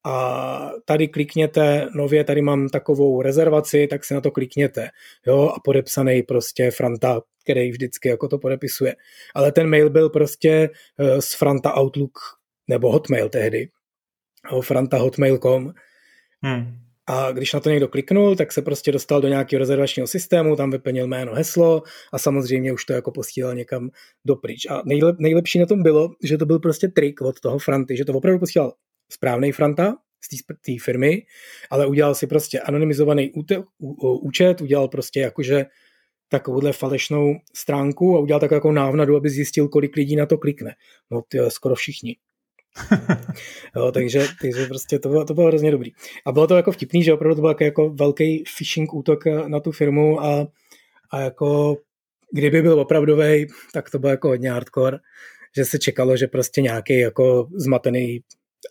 a 0.05 0.71
tady 0.85 1.09
klikněte, 1.09 1.89
nově 1.95 2.25
tady 2.25 2.43
mám 2.43 2.69
takovou 2.69 3.23
rezervaci, 3.23 3.87
tak 3.87 4.05
si 4.05 4.15
na 4.15 4.21
to 4.21 4.31
klikněte, 4.31 4.89
jo, 5.27 5.49
a 5.57 5.61
podepsaný 5.65 6.23
prostě 6.23 6.71
Franta, 6.71 7.21
který 7.43 7.71
vždycky 7.71 8.09
jako 8.09 8.29
to 8.29 8.39
podepisuje. 8.39 8.97
Ale 9.35 9.53
ten 9.53 9.67
mail 9.67 9.91
byl 9.91 10.11
prostě 10.11 10.71
eh, 10.99 11.23
z 11.23 11.35
Franta 11.35 11.81
Outlook, 11.81 12.19
nebo 12.69 12.93
Hotmail 12.93 13.29
tehdy, 13.29 13.69
jo, 14.53 14.61
Franta 14.61 14.99
Hotmail.com. 14.99 15.73
Hmm. 16.43 16.90
A 17.13 17.33
když 17.33 17.53
na 17.53 17.61
to 17.61 17.71
někdo 17.71 17.89
kliknul, 17.89 18.37
tak 18.37 18.53
se 18.53 18.63
prostě 18.63 18.93
dostal 18.93 19.21
do 19.21 19.29
nějakého 19.29 19.59
rezervačního 19.59 20.07
systému, 20.07 20.57
tam 20.57 20.71
vyplnil 20.71 21.07
jméno, 21.07 21.35
heslo 21.35 21.83
a 22.13 22.19
samozřejmě 22.19 22.73
už 22.73 22.85
to 22.85 22.93
jako 22.93 23.11
posílal 23.11 23.55
někam 23.55 23.91
dopryč. 24.25 24.67
A 24.71 24.83
nejlep, 24.85 25.17
nejlepší 25.19 25.59
na 25.59 25.67
tom 25.67 25.83
bylo, 25.83 26.09
že 26.25 26.39
to 26.39 26.47
byl 26.47 26.59
prostě 26.59 26.89
trik 26.89 27.21
od 27.21 27.41
toho 27.41 27.59
Franty, 27.59 27.97
že 27.97 28.05
to 28.05 28.13
opravdu 28.13 28.39
posílal 28.39 28.73
správný 29.13 29.53
Franta 29.53 29.97
z 30.21 30.45
té 30.47 30.73
firmy, 30.85 31.23
ale 31.71 31.87
udělal 31.87 32.15
si 32.15 32.27
prostě 32.27 32.61
anonymizovaný 32.61 33.33
účet, 34.23 34.61
udělal 34.61 34.89
prostě 34.89 35.21
jakože 35.21 35.65
takovouhle 36.29 36.73
falešnou 36.73 37.35
stránku 37.57 38.17
a 38.17 38.21
udělal 38.21 38.41
takovou 38.41 38.57
jako 38.57 38.73
návnadu, 38.73 39.17
aby 39.17 39.31
zjistil, 39.31 39.69
kolik 39.69 39.97
lidí 39.97 40.17
na 40.17 40.27
to 40.27 40.39
klikne. 40.39 40.75
No 41.11 41.23
ty 41.29 41.39
skoro 41.49 41.75
všichni. 41.75 42.17
Jo, 43.77 43.93
takže, 43.93 44.27
takže 44.41 44.67
prostě 44.67 44.99
to 44.99 45.09
bylo, 45.09 45.25
to 45.25 45.35
bylo 45.35 45.47
hrozně 45.47 45.71
dobrý. 45.71 45.91
A 46.27 46.33
bylo 46.33 46.47
to 46.47 46.57
jako 46.57 46.73
vtipný, 46.73 47.03
že 47.03 47.13
opravdu 47.13 47.35
to 47.35 47.41
byl 47.41 47.51
jako, 47.51 47.65
jako 47.65 47.91
velký 47.91 48.45
phishing 48.59 48.95
útok 48.95 49.25
na 49.47 49.61
tu 49.61 49.73
firmu 49.73 50.21
a, 50.21 50.47
a 51.11 51.21
jako 51.21 51.77
kdyby 52.33 52.63
byl 52.63 52.81
opravdový, 52.81 53.47
tak 53.73 53.91
to 53.91 53.99
bylo 53.99 54.11
jako 54.11 54.29
hodně 54.29 54.51
hardcore, 54.51 54.99
že 55.57 55.65
se 55.65 55.79
čekalo, 55.79 56.17
že 56.17 56.27
prostě 56.27 56.63
nějaký 56.63 56.99
jako 56.99 57.49
zmatený 57.55 58.21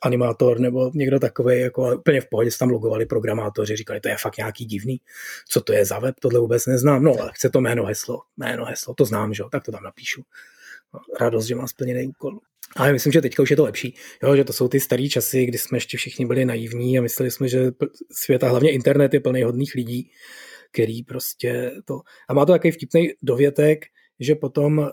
animátor 0.01 0.59
nebo 0.59 0.91
někdo 0.93 1.19
takový, 1.19 1.59
jako 1.59 1.95
úplně 1.95 2.21
v 2.21 2.29
pohodě 2.29 2.51
se 2.51 2.59
tam 2.59 2.69
logovali 2.69 3.05
programátoři, 3.05 3.75
říkali, 3.75 3.99
to 3.99 4.09
je 4.09 4.15
fakt 4.19 4.37
nějaký 4.37 4.65
divný, 4.65 5.01
co 5.49 5.61
to 5.61 5.73
je 5.73 5.85
za 5.85 5.99
web, 5.99 6.15
tohle 6.19 6.39
vůbec 6.39 6.65
neznám, 6.65 7.03
no 7.03 7.13
ale 7.19 7.31
chce 7.33 7.49
to 7.49 7.61
jméno, 7.61 7.85
heslo, 7.85 8.21
jméno, 8.37 8.65
heslo, 8.65 8.93
to 8.93 9.05
znám, 9.05 9.33
že 9.33 9.43
tak 9.51 9.63
to 9.63 9.71
tam 9.71 9.83
napíšu. 9.83 10.21
No, 10.93 10.99
radost, 11.19 11.45
že 11.45 11.55
mám 11.55 11.67
splněný 11.67 12.07
úkol. 12.07 12.39
Ale 12.75 12.93
myslím, 12.93 13.13
že 13.13 13.21
teďka 13.21 13.43
už 13.43 13.49
je 13.49 13.55
to 13.55 13.63
lepší, 13.63 13.95
jo, 14.23 14.35
že 14.35 14.43
to 14.43 14.53
jsou 14.53 14.67
ty 14.67 14.79
staré 14.79 15.07
časy, 15.09 15.45
kdy 15.45 15.57
jsme 15.57 15.77
ještě 15.77 15.97
všichni 15.97 16.25
byli 16.25 16.45
naivní 16.45 16.99
a 16.99 17.01
mysleli 17.01 17.31
jsme, 17.31 17.47
že 17.47 17.71
svět 18.11 18.43
a 18.43 18.49
hlavně 18.49 18.71
internet 18.71 19.13
je 19.13 19.19
plný 19.19 19.43
hodných 19.43 19.75
lidí, 19.75 20.11
který 20.71 21.03
prostě 21.03 21.71
to... 21.85 22.01
A 22.29 22.33
má 22.33 22.45
to 22.45 22.51
takový 22.51 22.71
vtipný 22.71 23.09
dovětek, 23.23 23.85
že 24.19 24.35
potom 24.35 24.89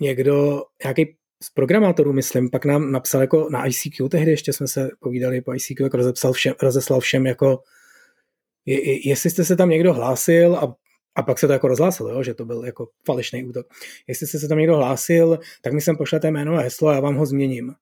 někdo, 0.00 0.62
nějaký 0.84 1.16
z 1.42 1.50
programátorů, 1.50 2.12
myslím, 2.12 2.50
pak 2.50 2.64
nám 2.64 2.92
napsal 2.92 3.20
jako 3.20 3.48
na 3.50 3.66
ICQ, 3.66 4.08
tehdy 4.08 4.30
ještě 4.30 4.52
jsme 4.52 4.68
se 4.68 4.88
povídali 5.00 5.40
po 5.40 5.54
ICQ, 5.54 5.84
jako 5.84 5.96
rozeslal 5.96 6.32
všem, 6.32 6.54
rozeslal 6.62 7.00
všem 7.00 7.26
jako 7.26 7.58
je, 8.66 9.08
jestli 9.08 9.30
jste 9.30 9.44
se 9.44 9.56
tam 9.56 9.68
někdo 9.68 9.92
hlásil 9.92 10.56
a, 10.56 10.76
a 11.16 11.22
pak 11.22 11.38
se 11.38 11.46
to 11.46 11.52
jako 11.52 11.68
rozhlásilo, 11.68 12.10
jo, 12.10 12.22
že 12.22 12.34
to 12.34 12.44
byl 12.44 12.64
jako 12.64 12.88
falešný 13.04 13.44
útok. 13.44 13.66
Jestli 14.06 14.26
se 14.26 14.48
tam 14.48 14.58
někdo 14.58 14.76
hlásil, 14.76 15.38
tak 15.62 15.72
mi 15.72 15.80
sem 15.80 15.96
pošlete 15.96 16.30
jméno 16.30 16.54
a 16.54 16.60
heslo 16.60 16.88
a 16.88 16.94
já 16.94 17.00
vám 17.00 17.16
ho 17.16 17.26
změním. 17.26 17.74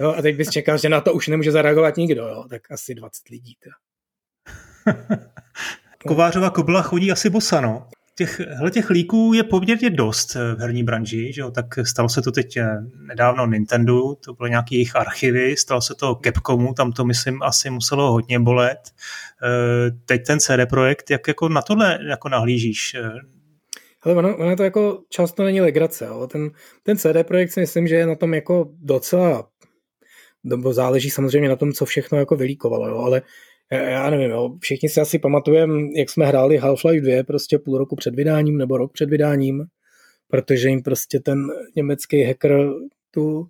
Jo, 0.00 0.14
a 0.18 0.22
teď 0.22 0.36
bys 0.36 0.50
čekal, 0.50 0.78
že 0.78 0.88
na 0.88 1.00
to 1.00 1.12
už 1.12 1.28
nemůže 1.28 1.52
zareagovat 1.52 1.96
nikdo, 1.96 2.28
jo, 2.28 2.44
tak 2.50 2.62
asi 2.70 2.94
20 2.94 3.28
lidí. 3.30 3.56
Kovářova 6.06 6.50
kobla 6.50 6.82
chodí 6.82 7.12
asi 7.12 7.30
bosa, 7.30 7.60
no. 7.60 7.88
Těch, 8.16 8.40
hele, 8.40 8.70
těch 8.70 8.90
líků 8.90 9.32
je 9.34 9.44
poměrně 9.44 9.90
dost 9.90 10.34
v 10.34 10.56
herní 10.60 10.84
branži, 10.84 11.32
že 11.32 11.40
jo? 11.40 11.50
tak 11.50 11.66
stalo 11.82 12.08
se 12.08 12.22
to 12.22 12.32
teď 12.32 12.56
eh, 12.56 12.76
nedávno 13.06 13.46
Nintendo, 13.46 14.14
to 14.14 14.34
byly 14.34 14.50
nějaké 14.50 14.74
jejich 14.74 14.96
archivy, 14.96 15.56
stalo 15.56 15.80
se 15.80 15.94
to 15.94 16.20
Capcomu, 16.24 16.74
tam 16.74 16.92
to 16.92 17.04
myslím 17.04 17.42
asi 17.42 17.70
muselo 17.70 18.12
hodně 18.12 18.40
bolet. 18.40 18.80
Eh, 19.44 19.90
teď 20.06 20.26
ten 20.26 20.40
CD 20.40 20.66
Projekt, 20.70 21.10
jak 21.10 21.28
jako 21.28 21.48
na 21.48 21.62
tohle 21.62 21.98
jako 22.08 22.28
nahlížíš? 22.28 22.96
Ale 24.02 24.14
ono, 24.14 24.36
ono 24.36 24.56
to 24.56 24.62
jako 24.62 25.02
často 25.08 25.44
není 25.44 25.60
legrace. 25.60 26.04
Jo. 26.04 26.26
Ten, 26.26 26.50
ten 26.82 26.96
CD 26.96 27.26
Projekt 27.26 27.50
si 27.50 27.60
myslím, 27.60 27.86
že 27.86 27.94
je 27.94 28.06
na 28.06 28.14
tom 28.14 28.34
jako 28.34 28.70
docela 28.78 29.48
nebo 30.44 30.72
záleží 30.72 31.10
samozřejmě 31.10 31.48
na 31.48 31.56
tom, 31.56 31.72
co 31.72 31.84
všechno 31.84 32.18
jako 32.18 32.36
vylíkovalo, 32.36 32.88
jo, 32.88 32.98
ale 32.98 33.22
já 33.70 34.10
nevím, 34.10 34.30
jo, 34.30 34.56
všichni 34.60 34.88
si 34.88 35.00
asi 35.00 35.18
pamatujeme, 35.18 35.74
jak 35.96 36.10
jsme 36.10 36.26
hráli 36.26 36.60
Half-Life 36.60 37.00
2 37.00 37.24
prostě 37.24 37.58
půl 37.58 37.78
roku 37.78 37.96
před 37.96 38.14
vydáním 38.14 38.58
nebo 38.58 38.76
rok 38.76 38.92
před 38.92 39.10
vydáním, 39.10 39.64
protože 40.28 40.68
jim 40.68 40.82
prostě 40.82 41.20
ten 41.20 41.46
německý 41.76 42.22
hacker 42.22 42.70
tu, 43.10 43.46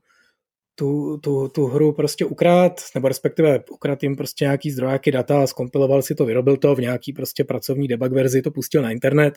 tu, 0.75 1.19
tu, 1.19 1.49
tu 1.49 1.67
hru 1.67 1.93
prostě 1.93 2.25
ukrát, 2.25 2.81
nebo 2.95 3.09
respektive 3.09 3.65
ukrát 3.71 4.03
jim 4.03 4.17
prostě 4.17 4.45
nějaký 4.45 4.71
zdrojáky 4.71 5.13
data, 5.13 5.47
skompiloval 5.47 6.03
si 6.03 6.15
to, 6.15 6.25
vyrobil 6.25 6.57
to 6.57 6.75
v 6.75 6.81
nějaký 6.81 7.13
prostě 7.13 7.45
pracovní 7.45 7.89
debug 7.89 8.13
verzi, 8.13 8.43
to 8.43 8.51
pustil 8.51 8.83
na 8.83 8.91
internet. 8.91 9.35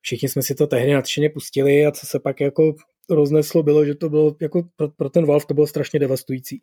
Všichni 0.00 0.28
jsme 0.28 0.42
si 0.42 0.54
to 0.54 0.66
tehdy 0.66 0.92
nadšeně 0.92 1.30
pustili 1.30 1.86
a 1.86 1.90
co 1.90 2.06
se 2.06 2.18
pak 2.18 2.40
jako 2.40 2.74
rozneslo 3.10 3.62
bylo, 3.62 3.84
že 3.84 3.94
to 3.94 4.08
bylo 4.08 4.36
jako 4.40 4.62
pro, 4.76 4.88
pro 4.88 5.10
ten 5.10 5.26
Valve 5.26 5.46
to 5.48 5.54
bylo 5.54 5.66
strašně 5.66 5.98
devastující 5.98 6.60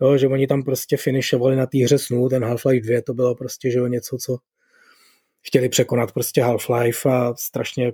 jo, 0.00 0.16
že 0.16 0.28
oni 0.28 0.46
tam 0.46 0.62
prostě 0.62 0.96
finishovali 0.96 1.56
na 1.56 1.66
té 1.66 1.78
hře 1.78 1.98
snů, 1.98 2.28
ten 2.28 2.44
Half-Life 2.44 2.82
2 2.82 3.02
to 3.02 3.14
bylo 3.14 3.34
prostě, 3.34 3.70
že 3.70 3.78
jo, 3.78 3.86
něco, 3.86 4.16
co 4.18 4.38
chtěli 5.42 5.68
překonat 5.68 6.12
prostě 6.12 6.42
Half-Life 6.42 7.10
a 7.10 7.34
strašně 7.38 7.92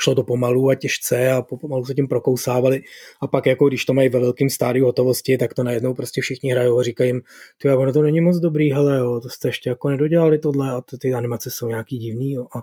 šlo 0.00 0.14
to 0.14 0.24
pomalu 0.24 0.68
a 0.68 0.74
těžce 0.74 1.30
a 1.30 1.42
pomalu 1.42 1.84
se 1.84 1.94
tím 1.94 2.08
prokousávali 2.08 2.82
a 3.20 3.26
pak 3.26 3.46
jako 3.46 3.68
když 3.68 3.84
to 3.84 3.94
mají 3.94 4.08
ve 4.08 4.20
velkém 4.20 4.50
stádiu 4.50 4.86
hotovosti, 4.86 5.38
tak 5.38 5.54
to 5.54 5.62
najednou 5.62 5.94
prostě 5.94 6.20
všichni 6.20 6.52
hrajou 6.52 6.78
a 6.78 6.82
říkají 6.82 7.08
jim, 7.08 7.22
ty 7.58 7.70
ono 7.70 7.92
to 7.92 8.02
není 8.02 8.20
moc 8.20 8.36
dobrý, 8.36 8.72
hele 8.72 8.98
jo, 8.98 9.20
to 9.20 9.28
jste 9.28 9.48
ještě 9.48 9.70
jako 9.70 9.88
nedodělali 9.88 10.38
tohle 10.38 10.70
a 10.70 10.82
ty 11.00 11.14
animace 11.14 11.50
jsou 11.50 11.68
nějaký 11.68 11.98
divný 11.98 12.32
jo. 12.32 12.46
A, 12.56 12.62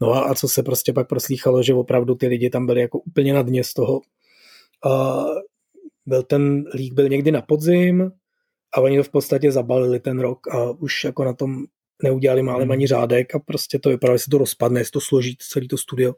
no 0.00 0.12
a, 0.12 0.20
a 0.20 0.34
co 0.34 0.48
se 0.48 0.62
prostě 0.62 0.92
pak 0.92 1.08
proslýchalo, 1.08 1.62
že 1.62 1.74
opravdu 1.74 2.14
ty 2.14 2.26
lidi 2.26 2.50
tam 2.50 2.66
byli 2.66 2.80
jako 2.80 2.98
úplně 2.98 3.34
na 3.34 3.42
dně 3.42 3.64
z 3.64 3.74
toho, 3.74 4.00
a 4.84 5.24
byl 6.06 6.22
ten 6.22 6.64
lík 6.74 6.94
byl 6.94 7.08
někdy 7.08 7.32
na 7.32 7.42
podzim 7.42 8.10
a 8.74 8.80
oni 8.80 8.96
to 8.96 9.02
v 9.02 9.08
podstatě 9.08 9.52
zabalili 9.52 10.00
ten 10.00 10.20
rok 10.20 10.48
a 10.48 10.70
už 10.70 11.04
jako 11.04 11.24
na 11.24 11.32
tom 11.32 11.64
neudělali 12.02 12.42
málem 12.42 12.62
hmm. 12.62 12.72
ani 12.72 12.86
řádek 12.86 13.34
a 13.34 13.38
prostě 13.38 13.78
to 13.78 13.88
vypadalo, 13.88 14.18
že 14.18 14.24
se 14.24 14.30
to 14.30 14.38
rozpadne, 14.38 14.80
jestli 14.80 14.90
to 14.90 15.00
složí 15.00 15.36
celý 15.40 15.68
to 15.68 15.78
studio. 15.78 16.14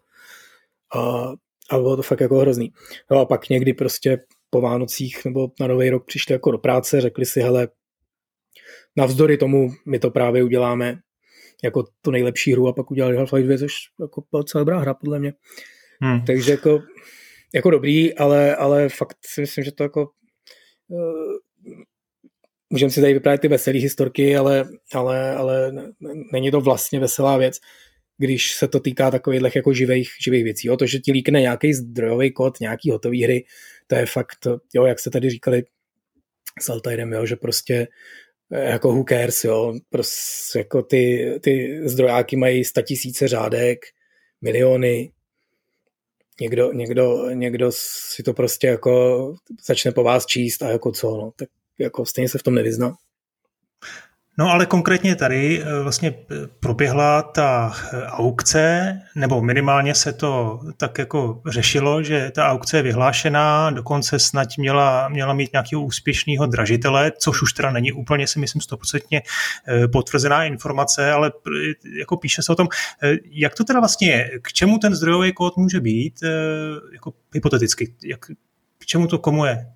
A, 0.94 1.33
a 1.70 1.79
bylo 1.79 1.96
to 1.96 2.03
fakt 2.03 2.20
jako 2.20 2.38
hrozný. 2.38 2.72
No 3.11 3.20
a 3.20 3.27
pak 3.27 3.49
někdy 3.49 3.72
prostě 3.72 4.18
po 4.51 4.61
Vánocích 4.61 5.25
nebo 5.25 5.49
na 5.61 5.66
Nový 5.66 5.90
rok 5.90 6.07
přišli 6.07 6.33
jako 6.33 6.51
do 6.51 6.59
práce, 6.59 7.01
řekli 7.01 7.27
si, 7.27 7.40
hele, 7.40 7.68
navzdory 8.96 9.37
tomu 9.37 9.70
my 9.87 9.99
to 9.99 10.11
právě 10.11 10.44
uděláme 10.44 10.99
jako 11.64 11.85
tu 12.03 12.11
nejlepší 12.11 12.53
hru 12.53 12.68
a 12.68 12.72
pak 12.72 12.90
udělali 12.90 13.16
Half-Life 13.16 13.44
2, 13.44 13.59
což 13.59 13.72
jako 14.01 14.22
byla 14.31 14.44
celá 14.44 14.61
dobrá 14.61 14.79
hra 14.79 14.94
podle 14.94 15.18
mě. 15.18 15.33
Hmm. 16.01 16.25
Takže 16.25 16.51
jako 16.51 16.83
jako 17.55 17.70
dobrý, 17.70 18.14
ale, 18.14 18.57
ale 18.57 18.88
fakt 18.88 19.16
si 19.27 19.40
myslím, 19.40 19.64
že 19.64 19.72
to 19.72 19.83
jako 19.83 20.11
uh, 20.88 21.37
můžeme 22.70 22.90
si 22.90 23.01
tady 23.01 23.12
vyprávět 23.12 23.40
ty 23.40 23.49
veselé 23.49 23.79
historky, 23.79 24.37
ale, 24.37 24.68
ale, 24.94 25.37
ale 25.37 25.72
není 26.33 26.51
to 26.51 26.61
vlastně 26.61 27.01
veselá 27.01 27.37
věc, 27.37 27.59
když 28.18 28.52
se 28.55 28.68
to 28.68 28.81
týká 28.81 29.11
takových 29.11 29.57
jako 29.57 29.72
živých, 29.72 30.11
živých 30.24 30.44
věcí. 30.44 30.68
Jo? 30.68 30.76
To, 30.76 30.87
že 30.87 30.98
ti 30.98 31.12
líkne 31.12 31.40
nějaký 31.40 31.74
zdrojový 31.74 32.33
kód, 32.33 32.61
nějaký 32.61 32.90
hotový 32.90 33.24
hry, 33.24 33.44
to 33.87 33.94
je 33.94 34.07
fakt, 34.07 34.46
jo, 34.74 34.85
jak 34.85 35.00
se 35.00 35.11
tady 35.11 35.31
říkali 35.31 35.64
s 36.61 36.68
Altairem, 36.68 37.12
jo, 37.12 37.26
že 37.26 37.37
prostě 37.37 37.88
eh, 38.52 38.70
jako 38.70 38.88
who 38.92 39.05
cares, 39.09 39.44
jo, 39.44 39.74
prostě 39.90 40.59
jako 40.59 40.83
ty, 40.83 41.33
ty 41.42 41.81
zdrojáky 41.85 42.37
mají 42.37 42.62
tisíce 42.87 43.29
řádek, 43.29 43.79
miliony, 44.42 45.12
někdo, 46.40 46.72
někdo, 46.72 47.31
někdo 47.31 47.70
si 47.72 48.22
to 48.22 48.35
prostě 48.35 48.66
jako 48.66 49.35
začne 49.66 49.92
po 49.92 50.02
vás 50.02 50.26
číst 50.26 50.62
a 50.62 50.68
jako 50.68 50.92
co, 50.92 51.11
no, 51.11 51.33
tak 51.37 51.48
jako 51.79 52.07
stejně 52.07 52.29
se 52.29 52.38
v 52.38 52.42
tom 52.42 52.55
nevyzná. 52.55 52.96
No 54.38 54.51
ale 54.51 54.66
konkrétně 54.66 55.16
tady 55.16 55.62
eh, 55.62 55.83
vlastně 55.83 56.09
eh, 56.09 56.35
proběhla 56.61 57.22
ta 57.22 57.72
eh, 57.92 58.03
aukce, 58.07 58.99
nebo 59.14 59.42
minimálně 59.42 59.94
se 59.94 60.12
to 60.12 60.61
tak 60.77 60.99
jako 60.99 61.42
řešilo, 61.46 62.03
že 62.03 62.31
ta 62.35 62.49
aukce 62.49 62.77
je 62.77 62.83
vyhlášená, 62.83 63.70
dokonce 63.70 64.18
snad 64.18 64.49
měla, 64.59 65.09
měla 65.09 65.35
mít 65.35 65.53
nějakého 65.53 65.83
úspěšného 65.83 66.46
dražitele, 66.46 67.12
což 67.18 67.42
už 67.42 67.53
teda 67.53 67.70
není 67.70 67.92
úplně, 67.92 68.27
si 68.27 68.38
myslím, 68.38 68.62
stoprocentně 68.62 69.22
potvrzená 69.92 70.44
informace, 70.44 71.12
ale 71.12 71.33
jako 71.99 72.16
píše 72.16 72.42
se 72.42 72.53
o 72.53 72.57
tom, 72.57 72.68
jak 73.25 73.55
to 73.55 73.64
teda 73.64 73.81
vlastně 73.81 74.09
je, 74.09 74.31
k 74.42 74.53
čemu 74.53 74.79
ten 74.79 74.94
zdrojový 74.94 75.33
kód 75.33 75.57
může 75.57 75.81
být, 75.81 76.20
jako 76.92 77.12
hypoteticky, 77.35 77.94
jak, 78.05 78.27
k 78.79 78.87
čemu 78.87 79.07
to 79.07 79.18
komu 79.18 79.44
je? 79.44 79.66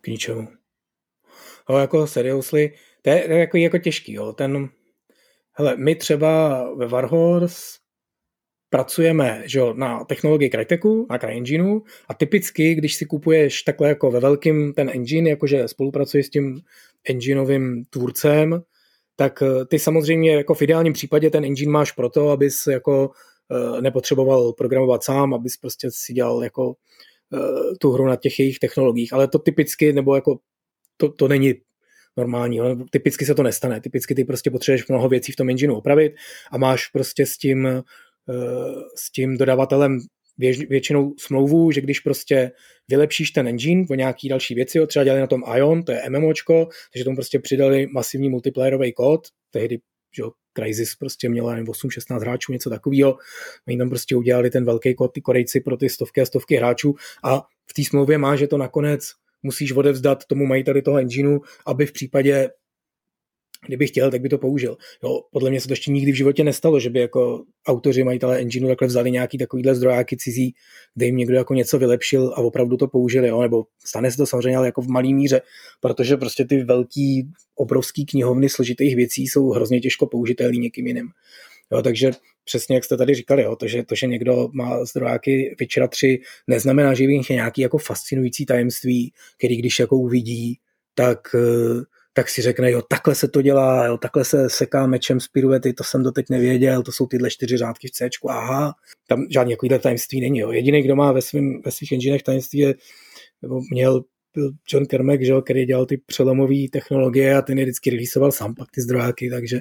K 0.00 0.06
ničemu. 0.08 0.48
No, 1.70 1.78
jako 1.78 2.06
seriously, 2.06 2.72
to 3.02 3.10
je, 3.10 3.38
jako, 3.38 3.56
jako 3.56 3.78
těžký, 3.78 4.12
jo. 4.12 4.32
Ten, 4.32 4.68
hele, 5.52 5.76
my 5.76 5.94
třeba 5.94 6.64
ve 6.74 6.86
Warhorse 6.86 7.78
pracujeme 8.70 9.42
že 9.46 9.58
jo, 9.58 9.74
na 9.74 10.04
technologii 10.04 10.50
Cryteku, 10.50 11.06
na 11.10 11.18
CryEngineu 11.18 11.80
a 12.08 12.14
typicky, 12.14 12.74
když 12.74 12.94
si 12.94 13.06
kupuješ 13.06 13.62
takhle 13.62 13.88
jako 13.88 14.10
ve 14.10 14.20
velkým 14.20 14.72
ten 14.74 14.90
engine, 14.90 15.30
jakože 15.30 15.68
spolupracuješ 15.68 16.26
s 16.26 16.30
tím 16.30 16.60
engineovým 17.08 17.84
tvůrcem, 17.90 18.62
tak 19.16 19.42
eh, 19.42 19.64
ty 19.64 19.78
samozřejmě 19.78 20.34
jako 20.34 20.54
v 20.54 20.62
ideálním 20.62 20.92
případě 20.92 21.30
ten 21.30 21.44
engine 21.44 21.72
máš 21.72 21.92
proto, 21.92 22.30
abys 22.30 22.66
jako 22.66 23.10
eh, 23.50 23.80
nepotřeboval 23.82 24.52
programovat 24.52 25.04
sám, 25.04 25.34
abys 25.34 25.56
prostě 25.56 25.88
si 25.90 26.12
dělal 26.12 26.44
jako 26.44 26.74
eh, 27.34 27.76
tu 27.80 27.90
hru 27.92 28.06
na 28.06 28.16
těch 28.16 28.38
jejich 28.38 28.58
technologiích, 28.58 29.12
ale 29.12 29.28
to 29.28 29.38
typicky, 29.38 29.92
nebo 29.92 30.14
jako 30.14 30.38
to, 30.96 31.12
to 31.12 31.28
není 31.28 31.54
normální. 32.18 32.58
No, 32.58 32.84
typicky 32.90 33.26
se 33.26 33.34
to 33.34 33.42
nestane. 33.42 33.80
Typicky 33.80 34.14
ty 34.14 34.24
prostě 34.24 34.50
potřebuješ 34.50 34.88
mnoho 34.88 35.08
věcí 35.08 35.32
v 35.32 35.36
tom 35.36 35.50
engineu 35.50 35.74
opravit 35.74 36.12
a 36.50 36.58
máš 36.58 36.86
prostě 36.86 37.26
s 37.26 37.38
tím, 37.38 37.66
eh, 37.66 37.82
s 38.96 39.12
tím 39.12 39.36
dodavatelem 39.36 39.98
většinou 40.68 41.14
smlouvu, 41.18 41.70
že 41.72 41.80
když 41.80 42.00
prostě 42.00 42.52
vylepšíš 42.88 43.30
ten 43.30 43.48
engine 43.48 43.84
o 43.90 43.94
nějaký 43.94 44.28
další 44.28 44.54
věci, 44.54 44.78
třeba 44.86 45.04
dělali 45.04 45.20
na 45.20 45.26
tom 45.26 45.42
Ion, 45.56 45.82
to 45.82 45.92
je 45.92 46.10
MMOčko, 46.10 46.68
takže 46.92 47.04
tomu 47.04 47.16
prostě 47.16 47.38
přidali 47.38 47.86
masivní 47.86 48.28
multiplayerový 48.28 48.92
kód, 48.92 49.20
tehdy 49.50 49.78
že 50.16 50.22
Crysis 50.58 50.96
prostě 50.96 51.28
měla 51.28 51.56
8-16 51.56 52.20
hráčů, 52.20 52.52
něco 52.52 52.70
takového. 52.70 53.18
Oni 53.68 53.78
tam 53.78 53.88
prostě 53.88 54.16
udělali 54.16 54.50
ten 54.50 54.64
velký 54.64 54.94
kód, 54.94 55.12
ty 55.12 55.20
korejci 55.20 55.60
pro 55.60 55.76
ty 55.76 55.88
stovky 55.88 56.20
a 56.20 56.26
stovky 56.26 56.56
hráčů 56.56 56.94
a 57.24 57.40
v 57.40 57.74
té 57.76 57.84
smlouvě 57.84 58.18
má, 58.18 58.36
že 58.36 58.46
to 58.46 58.58
nakonec 58.58 59.10
musíš 59.48 59.72
odevzdat 59.72 60.24
tomu 60.24 60.46
majiteli 60.46 60.82
toho 60.82 60.98
engineu, 60.98 61.38
aby 61.66 61.86
v 61.86 61.92
případě 61.92 62.48
kdyby 63.66 63.86
chtěl, 63.86 64.10
tak 64.10 64.20
by 64.20 64.28
to 64.28 64.38
použil. 64.38 64.76
Jo, 65.04 65.20
podle 65.32 65.50
mě 65.50 65.60
se 65.60 65.68
to 65.68 65.72
ještě 65.72 65.90
nikdy 65.90 66.12
v 66.12 66.14
životě 66.14 66.44
nestalo, 66.44 66.80
že 66.80 66.90
by 66.90 67.00
jako 67.00 67.44
autoři, 67.66 68.04
majitelé 68.04 68.38
engineu 68.38 68.68
takhle 68.68 68.88
vzali 68.88 69.10
nějaký 69.10 69.38
takovýhle 69.38 69.74
zdrojáky 69.74 70.16
cizí, 70.16 70.54
kde 70.94 71.06
jim 71.06 71.16
někdo 71.16 71.34
jako 71.36 71.54
něco 71.54 71.78
vylepšil 71.78 72.32
a 72.34 72.38
opravdu 72.38 72.76
to 72.76 72.88
použili, 72.88 73.28
jo, 73.28 73.42
nebo 73.42 73.64
stane 73.84 74.10
se 74.10 74.16
to 74.16 74.26
samozřejmě, 74.26 74.56
ale 74.56 74.66
jako 74.66 74.82
v 74.82 74.88
malý 74.88 75.14
míře, 75.14 75.40
protože 75.80 76.16
prostě 76.16 76.44
ty 76.44 76.64
velký, 76.64 77.28
obrovský 77.54 78.06
knihovny 78.06 78.48
složitých 78.48 78.96
věcí 78.96 79.26
jsou 79.26 79.50
hrozně 79.50 79.80
těžko 79.80 80.06
použitelný 80.06 80.58
někým 80.58 80.86
jiným. 80.86 81.08
Jo, 81.72 81.82
takže 81.82 82.10
přesně 82.44 82.74
jak 82.74 82.84
jste 82.84 82.96
tady 82.96 83.14
říkali, 83.14 83.42
jo, 83.42 83.56
to, 83.56 83.66
že, 83.66 83.82
to, 83.82 83.94
že 83.94 84.06
někdo 84.06 84.48
má 84.52 84.84
zdrojáky 84.84 85.56
Witchera 85.60 85.88
3, 85.88 86.20
neznamená, 86.46 86.94
že 86.94 87.04
je 87.04 87.22
nějaký 87.30 87.60
jako 87.60 87.78
fascinující 87.78 88.46
tajemství, 88.46 89.12
který 89.36 89.56
když 89.56 89.78
jako 89.78 89.96
uvidí, 89.96 90.58
tak, 90.94 91.18
eh, 91.34 91.82
tak 92.12 92.28
si 92.28 92.42
řekne, 92.42 92.70
jo, 92.70 92.82
takhle 92.82 93.14
se 93.14 93.28
to 93.28 93.42
dělá, 93.42 93.86
jo, 93.86 93.98
takhle 93.98 94.24
se 94.24 94.50
seká 94.50 94.86
mečem 94.86 95.20
z 95.20 95.28
piruety, 95.28 95.72
to 95.72 95.84
jsem 95.84 96.02
doteď 96.02 96.26
nevěděl, 96.30 96.82
to 96.82 96.92
jsou 96.92 97.06
tyhle 97.06 97.30
čtyři 97.30 97.56
řádky 97.56 97.88
v 97.88 97.90
C, 97.90 98.08
aha, 98.28 98.74
tam 99.06 99.26
žádný 99.30 99.52
takovýhle 99.52 99.78
tajemství 99.78 100.20
není. 100.20 100.38
Jo. 100.38 100.52
Jediný, 100.52 100.82
kdo 100.82 100.96
má 100.96 101.12
ve, 101.12 101.22
svým, 101.22 101.62
ve 101.64 101.70
svých 101.70 101.92
enginech 101.92 102.22
tajemství 102.22 102.58
je, 102.58 102.74
nebo 103.42 103.60
měl 103.70 104.04
byl 104.34 104.50
John 104.72 104.86
Kermack, 104.86 105.22
že, 105.22 105.32
který 105.44 105.66
dělal 105.66 105.86
ty 105.86 105.96
přelomové 106.06 106.68
technologie 106.72 107.36
a 107.36 107.42
ten 107.42 107.58
je 107.58 107.64
vždycky 107.64 107.90
releasoval 107.90 108.32
sám 108.32 108.54
pak 108.54 108.68
ty 108.70 108.80
zdrojáky, 108.80 109.30
takže, 109.30 109.60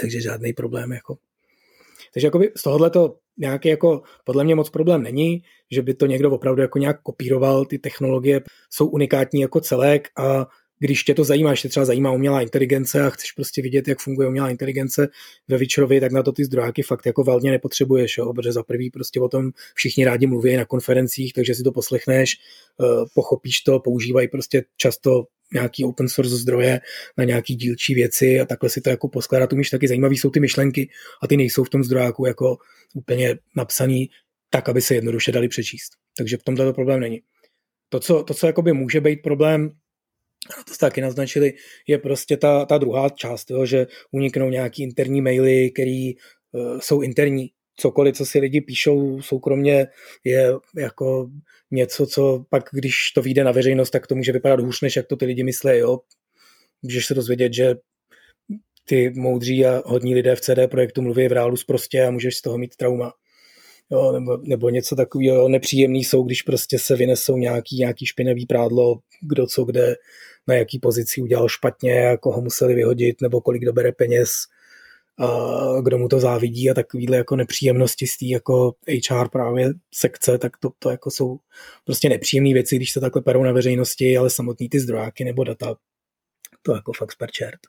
takže 0.00 0.20
žádný 0.20 0.52
problém. 0.52 0.92
Jako. 0.92 1.18
Takže 2.14 2.26
jakoby 2.26 2.52
z 2.56 2.62
tohohle 2.62 2.90
to 2.90 3.16
nějaký 3.38 3.68
jako, 3.68 4.02
podle 4.24 4.44
mě 4.44 4.54
moc 4.54 4.70
problém 4.70 5.02
není, 5.02 5.42
že 5.70 5.82
by 5.82 5.94
to 5.94 6.06
někdo 6.06 6.30
opravdu 6.30 6.62
jako 6.62 6.78
nějak 6.78 7.02
kopíroval, 7.02 7.64
ty 7.64 7.78
technologie 7.78 8.40
jsou 8.70 8.86
unikátní 8.86 9.40
jako 9.40 9.60
celek 9.60 10.08
a 10.16 10.46
když 10.78 11.04
tě 11.04 11.14
to 11.14 11.24
zajímá, 11.24 11.54
že 11.54 11.62
tě 11.62 11.68
třeba 11.68 11.86
zajímá 11.86 12.12
umělá 12.12 12.40
inteligence 12.40 13.02
a 13.02 13.10
chceš 13.10 13.32
prostě 13.32 13.62
vidět, 13.62 13.88
jak 13.88 13.98
funguje 13.98 14.28
umělá 14.28 14.50
inteligence 14.50 15.08
ve 15.48 15.58
Witcherovi, 15.58 16.00
tak 16.00 16.12
na 16.12 16.22
to 16.22 16.32
ty 16.32 16.44
zdrojáky 16.44 16.82
fakt 16.82 17.06
jako 17.06 17.24
valně 17.24 17.50
nepotřebuješ, 17.50 18.18
jo? 18.18 18.32
protože 18.34 18.52
za 18.52 18.62
prvý 18.62 18.90
prostě 18.90 19.20
o 19.20 19.28
tom 19.28 19.50
všichni 19.74 20.04
rádi 20.04 20.26
mluví 20.26 20.56
na 20.56 20.64
konferencích, 20.64 21.32
takže 21.32 21.54
si 21.54 21.62
to 21.62 21.72
poslechneš, 21.72 22.36
eh, 22.80 22.84
pochopíš 23.14 23.60
to, 23.60 23.80
používají 23.80 24.28
prostě 24.28 24.64
často 24.76 25.24
nějaký 25.52 25.84
open 25.84 26.08
source 26.08 26.36
zdroje 26.36 26.80
na 27.16 27.24
nějaký 27.24 27.54
dílčí 27.54 27.94
věci 27.94 28.40
a 28.40 28.44
takhle 28.44 28.70
si 28.70 28.80
to 28.80 28.90
jako 28.90 29.08
poskládat 29.08 29.52
umíš, 29.52 29.70
taky 29.70 29.88
zajímavý 29.88 30.16
jsou 30.16 30.30
ty 30.30 30.40
myšlenky 30.40 30.90
a 31.22 31.26
ty 31.26 31.36
nejsou 31.36 31.64
v 31.64 31.70
tom 31.70 31.84
zdrojáku 31.84 32.26
jako 32.26 32.56
úplně 32.94 33.38
napsaný 33.56 34.10
tak, 34.50 34.68
aby 34.68 34.82
se 34.82 34.94
jednoduše 34.94 35.32
dali 35.32 35.48
přečíst. 35.48 35.92
Takže 36.18 36.36
v 36.36 36.42
tomto 36.42 36.64
to 36.64 36.72
problém 36.72 37.00
není. 37.00 37.22
To, 37.88 38.00
co, 38.00 38.22
to, 38.22 38.34
co 38.34 38.46
jakoby 38.46 38.72
může 38.72 39.00
být 39.00 39.22
problém, 39.22 39.70
a 40.60 40.62
to 40.64 40.74
jste 40.74 40.86
taky 40.86 41.00
naznačili, 41.00 41.52
je 41.86 41.98
prostě 41.98 42.36
ta, 42.36 42.64
ta 42.64 42.78
druhá 42.78 43.08
část, 43.08 43.50
jo, 43.50 43.66
že 43.66 43.86
uniknou 44.10 44.50
nějaký 44.50 44.82
interní 44.82 45.20
maily, 45.20 45.70
které 45.70 46.12
uh, 46.52 46.78
jsou 46.80 47.02
interní. 47.02 47.50
Cokoliv, 47.76 48.16
co 48.16 48.26
si 48.26 48.38
lidi 48.38 48.60
píšou 48.60 49.22
soukromně, 49.22 49.86
je 50.24 50.52
jako 50.76 51.30
něco, 51.70 52.06
co 52.06 52.44
pak, 52.50 52.64
když 52.72 53.12
to 53.14 53.22
vyjde 53.22 53.44
na 53.44 53.52
veřejnost, 53.52 53.90
tak 53.90 54.06
to 54.06 54.14
může 54.14 54.32
vypadat 54.32 54.60
hůř, 54.60 54.80
než 54.80 54.96
jak 54.96 55.06
to 55.06 55.16
ty 55.16 55.24
lidi 55.24 55.42
myslí. 55.42 55.78
Jo. 55.78 55.98
Můžeš 56.82 57.06
se 57.06 57.14
dozvědět, 57.14 57.54
že 57.54 57.74
ty 58.84 59.10
moudří 59.16 59.66
a 59.66 59.82
hodní 59.86 60.14
lidé 60.14 60.36
v 60.36 60.40
CD 60.40 60.58
projektu 60.70 61.02
mluví 61.02 61.28
v 61.28 61.32
reálu 61.32 61.56
prostě 61.66 62.04
a 62.04 62.10
můžeš 62.10 62.36
z 62.36 62.42
toho 62.42 62.58
mít 62.58 62.76
trauma 62.76 63.12
jo, 63.90 64.12
nebo, 64.12 64.38
nebo 64.42 64.70
něco 64.70 64.96
takového 64.96 65.48
nepříjemný 65.48 66.04
jsou, 66.04 66.22
když 66.22 66.42
prostě 66.42 66.78
se 66.78 66.96
vynesou 66.96 67.36
nějaký, 67.36 67.76
nějaký 67.76 68.06
špinavý 68.06 68.46
prádlo, 68.46 68.98
kdo 69.22 69.46
co 69.46 69.64
kde, 69.64 69.96
na 70.46 70.54
jaký 70.54 70.78
pozici 70.78 71.20
udělal 71.20 71.48
špatně 71.48 72.16
koho 72.20 72.40
museli 72.40 72.74
vyhodit, 72.74 73.20
nebo 73.20 73.40
kolik 73.40 73.64
dobere 73.64 73.92
peněz, 73.92 74.30
kdo 75.82 75.98
mu 75.98 76.08
to 76.08 76.20
závidí 76.20 76.70
a 76.70 76.74
takovýhle 76.74 77.16
jako 77.16 77.36
nepříjemnosti 77.36 78.06
z 78.06 78.16
té 78.16 78.26
jako 78.26 78.74
HR 79.10 79.28
právě 79.28 79.70
sekce, 79.94 80.38
tak 80.38 80.56
to, 80.56 80.70
to 80.78 80.90
jako 80.90 81.10
jsou 81.10 81.38
prostě 81.84 82.08
nepříjemné 82.08 82.52
věci, 82.52 82.76
když 82.76 82.92
se 82.92 83.00
takhle 83.00 83.22
perou 83.22 83.42
na 83.42 83.52
veřejnosti, 83.52 84.18
ale 84.18 84.30
samotný 84.30 84.68
ty 84.68 84.80
zdrojáky 84.80 85.24
nebo 85.24 85.44
data, 85.44 85.74
to 86.62 86.74
jako 86.74 86.92
fakt 86.92 87.12
sperčert. 87.12 87.60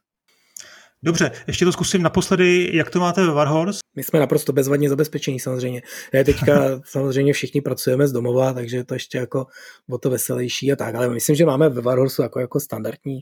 Dobře, 1.03 1.31
ještě 1.47 1.65
to 1.65 1.71
zkusím 1.71 2.01
naposledy, 2.01 2.69
jak 2.73 2.89
to 2.89 2.99
máte 2.99 3.25
ve 3.25 3.33
Warhorse? 3.33 3.79
My 3.95 4.03
jsme 4.03 4.19
naprosto 4.19 4.53
bezvadně 4.53 4.89
zabezpečení 4.89 5.39
samozřejmě. 5.39 5.81
Ne, 6.13 6.23
teďka 6.23 6.81
samozřejmě 6.85 7.33
všichni 7.33 7.61
pracujeme 7.61 8.07
z 8.07 8.11
domova, 8.11 8.53
takže 8.53 8.83
to 8.83 8.93
ještě 8.93 9.17
jako 9.17 9.45
o 9.89 9.97
to 9.97 10.09
veselější 10.09 10.71
a 10.71 10.75
tak, 10.75 10.95
ale 10.95 11.09
myslím, 11.09 11.35
že 11.35 11.45
máme 11.45 11.69
ve 11.69 11.81
Warhorse 11.81 12.23
jako, 12.23 12.39
jako 12.39 12.59
standardní 12.59 13.19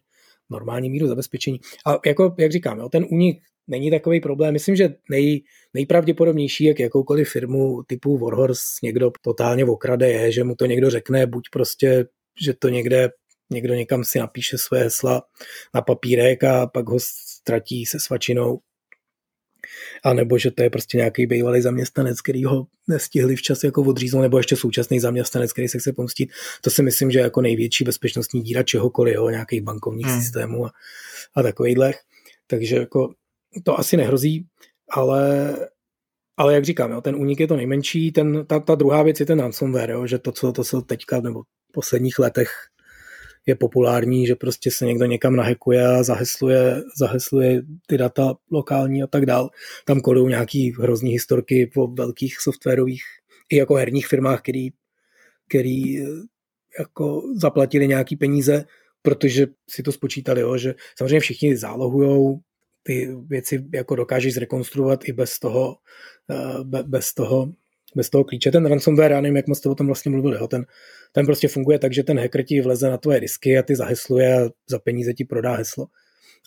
normální 0.49 0.89
míru 0.89 1.07
zabezpečení. 1.07 1.59
A 1.85 1.99
jako, 2.05 2.35
jak 2.39 2.51
říkám, 2.51 2.79
jo, 2.79 2.89
ten 2.89 3.05
únik 3.09 3.41
není 3.67 3.91
takový 3.91 4.19
problém. 4.19 4.53
Myslím, 4.53 4.75
že 4.75 4.95
nej, 5.09 5.43
nejpravděpodobnější, 5.73 6.63
jak 6.63 6.79
jakoukoliv 6.79 7.29
firmu 7.29 7.83
typu 7.87 8.17
Warhorse 8.17 8.63
někdo 8.83 9.11
totálně 9.21 9.65
okrade, 9.65 10.09
je, 10.09 10.31
že 10.31 10.43
mu 10.43 10.55
to 10.55 10.65
někdo 10.65 10.89
řekne, 10.89 11.27
buď 11.27 11.49
prostě, 11.51 12.05
že 12.41 12.53
to 12.53 12.69
někde 12.69 13.09
někdo 13.49 13.73
někam 13.73 14.03
si 14.03 14.19
napíše 14.19 14.57
své 14.57 14.83
hesla 14.83 15.23
na 15.73 15.81
papírek 15.81 16.43
a 16.43 16.67
pak 16.67 16.89
ho 16.89 16.97
ztratí 16.99 17.85
se 17.85 17.99
svačinou. 17.99 18.59
A 20.03 20.13
nebo 20.13 20.37
že 20.37 20.51
to 20.51 20.63
je 20.63 20.69
prostě 20.69 20.97
nějaký 20.97 21.25
bývalý 21.25 21.61
zaměstnanec, 21.61 22.21
který 22.21 22.43
ho 22.43 22.67
nestihli 22.87 23.35
včas 23.35 23.63
jako 23.63 23.81
odříznout, 23.81 24.21
nebo 24.21 24.37
ještě 24.37 24.55
současný 24.55 24.99
zaměstnanec, 24.99 25.53
který 25.53 25.67
se 25.67 25.79
chce 25.79 25.93
pomstit. 25.93 26.29
To 26.61 26.69
si 26.69 26.83
myslím, 26.83 27.11
že 27.11 27.19
je 27.19 27.23
jako 27.23 27.41
největší 27.41 27.83
bezpečnostní 27.83 28.41
díra 28.41 28.63
čehokoliv, 28.63 29.15
jo, 29.15 29.29
nějakých 29.29 29.61
bankovních 29.61 30.05
hmm. 30.05 30.21
systémů 30.21 30.65
a, 30.65 30.71
a 31.35 31.43
takovýhle. 31.43 31.93
Takže 32.47 32.75
jako 32.75 33.13
to 33.63 33.79
asi 33.79 33.97
nehrozí, 33.97 34.45
ale 34.89 35.55
ale 36.37 36.53
jak 36.53 36.65
říkám, 36.65 36.91
jo, 36.91 37.01
ten 37.01 37.15
únik 37.15 37.39
je 37.39 37.47
to 37.47 37.55
nejmenší, 37.55 38.11
ten, 38.11 38.45
ta, 38.45 38.59
ta 38.59 38.75
druhá 38.75 39.03
věc 39.03 39.19
je 39.19 39.25
ten 39.25 39.39
ransomware, 39.39 39.89
jo, 39.89 40.07
že 40.07 40.19
to, 40.19 40.31
co 40.31 40.51
to 40.51 40.63
se 40.63 40.77
teďka 40.85 41.21
nebo 41.21 41.41
v 41.41 41.71
posledních 41.71 42.19
letech 42.19 42.51
je 43.45 43.55
populární, 43.55 44.27
že 44.27 44.35
prostě 44.35 44.71
se 44.71 44.85
někdo 44.85 45.05
někam 45.05 45.35
nahekuje 45.35 45.87
a 45.87 46.03
zahesluje, 46.03 46.81
zahesluje 46.99 47.61
ty 47.87 47.97
data 47.97 48.33
lokální 48.51 49.03
a 49.03 49.07
tak 49.07 49.25
dál. 49.25 49.49
Tam 49.85 50.01
kodují 50.01 50.29
nějaký 50.29 50.71
hrozný 50.71 51.11
historky 51.11 51.71
po 51.73 51.87
velkých 51.87 52.37
softwarových 52.39 53.03
i 53.49 53.57
jako 53.57 53.75
herních 53.75 54.07
firmách, 54.07 54.41
který, 54.41 54.69
který 55.49 56.01
eh, 56.01 56.05
jako 56.79 57.21
zaplatili 57.41 57.87
nějaký 57.87 58.15
peníze, 58.15 58.65
protože 59.01 59.47
si 59.69 59.83
to 59.83 59.91
spočítali, 59.91 60.41
jo, 60.41 60.57
že 60.57 60.75
samozřejmě 60.97 61.19
všichni 61.19 61.57
zálohujou, 61.57 62.39
ty 62.87 63.15
věci 63.27 63.65
jako 63.73 63.95
dokážeš 63.95 64.33
zrekonstruovat 64.33 65.09
i 65.09 65.13
bez 65.13 65.39
toho, 65.39 65.77
eh, 66.31 66.83
bez 66.83 67.13
toho 67.13 67.53
bez 67.95 68.09
toho 68.09 68.23
klíče. 68.23 68.51
Ten 68.51 68.65
ransomware, 68.65 69.11
já 69.11 69.21
nevím, 69.21 69.35
jak 69.35 69.47
moc 69.47 69.57
jste 69.57 69.69
o 69.69 69.75
tom 69.75 69.87
vlastně 69.87 70.11
mluvili, 70.11 70.37
jo. 70.37 70.47
Ten, 70.47 70.65
ten 71.11 71.25
prostě 71.25 71.47
funguje 71.47 71.79
tak, 71.79 71.93
že 71.93 72.03
ten 72.03 72.19
hacker 72.19 72.43
ti 72.43 72.61
vleze 72.61 72.89
na 72.89 72.97
tvoje 72.97 73.19
disky 73.19 73.57
a 73.57 73.63
ty 73.63 73.75
zahesluje 73.75 74.45
a 74.45 74.49
za 74.69 74.79
peníze 74.79 75.13
ti 75.13 75.25
prodá 75.25 75.55
heslo. 75.55 75.87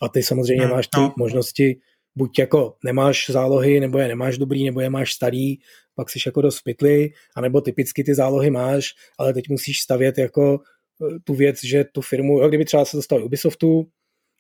A 0.02 0.08
ty 0.08 0.22
samozřejmě 0.22 0.64
hmm, 0.64 0.74
máš 0.74 0.86
ty 0.86 1.00
no. 1.00 1.14
možnosti, 1.18 1.80
buď 2.16 2.38
jako 2.38 2.76
nemáš 2.84 3.30
zálohy, 3.30 3.80
nebo 3.80 3.98
je 3.98 4.08
nemáš 4.08 4.38
dobrý, 4.38 4.64
nebo 4.64 4.80
je 4.80 4.90
máš 4.90 5.12
starý, 5.12 5.56
pak 5.94 6.10
jsi 6.10 6.18
jako 6.26 6.42
dost 6.42 6.60
pytli, 6.60 7.10
anebo 7.36 7.60
typicky 7.60 8.04
ty 8.04 8.14
zálohy 8.14 8.50
máš, 8.50 8.94
ale 9.18 9.34
teď 9.34 9.48
musíš 9.48 9.80
stavět 9.80 10.18
jako 10.18 10.60
eh, 10.60 11.18
tu 11.24 11.34
věc, 11.34 11.64
že 11.64 11.84
tu 11.84 12.00
firmu, 12.00 12.40
jo, 12.40 12.48
kdyby 12.48 12.64
třeba 12.64 12.84
se 12.84 12.96
dostal 12.96 13.24
Ubisoftu, 13.24 13.86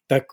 tak 0.06 0.24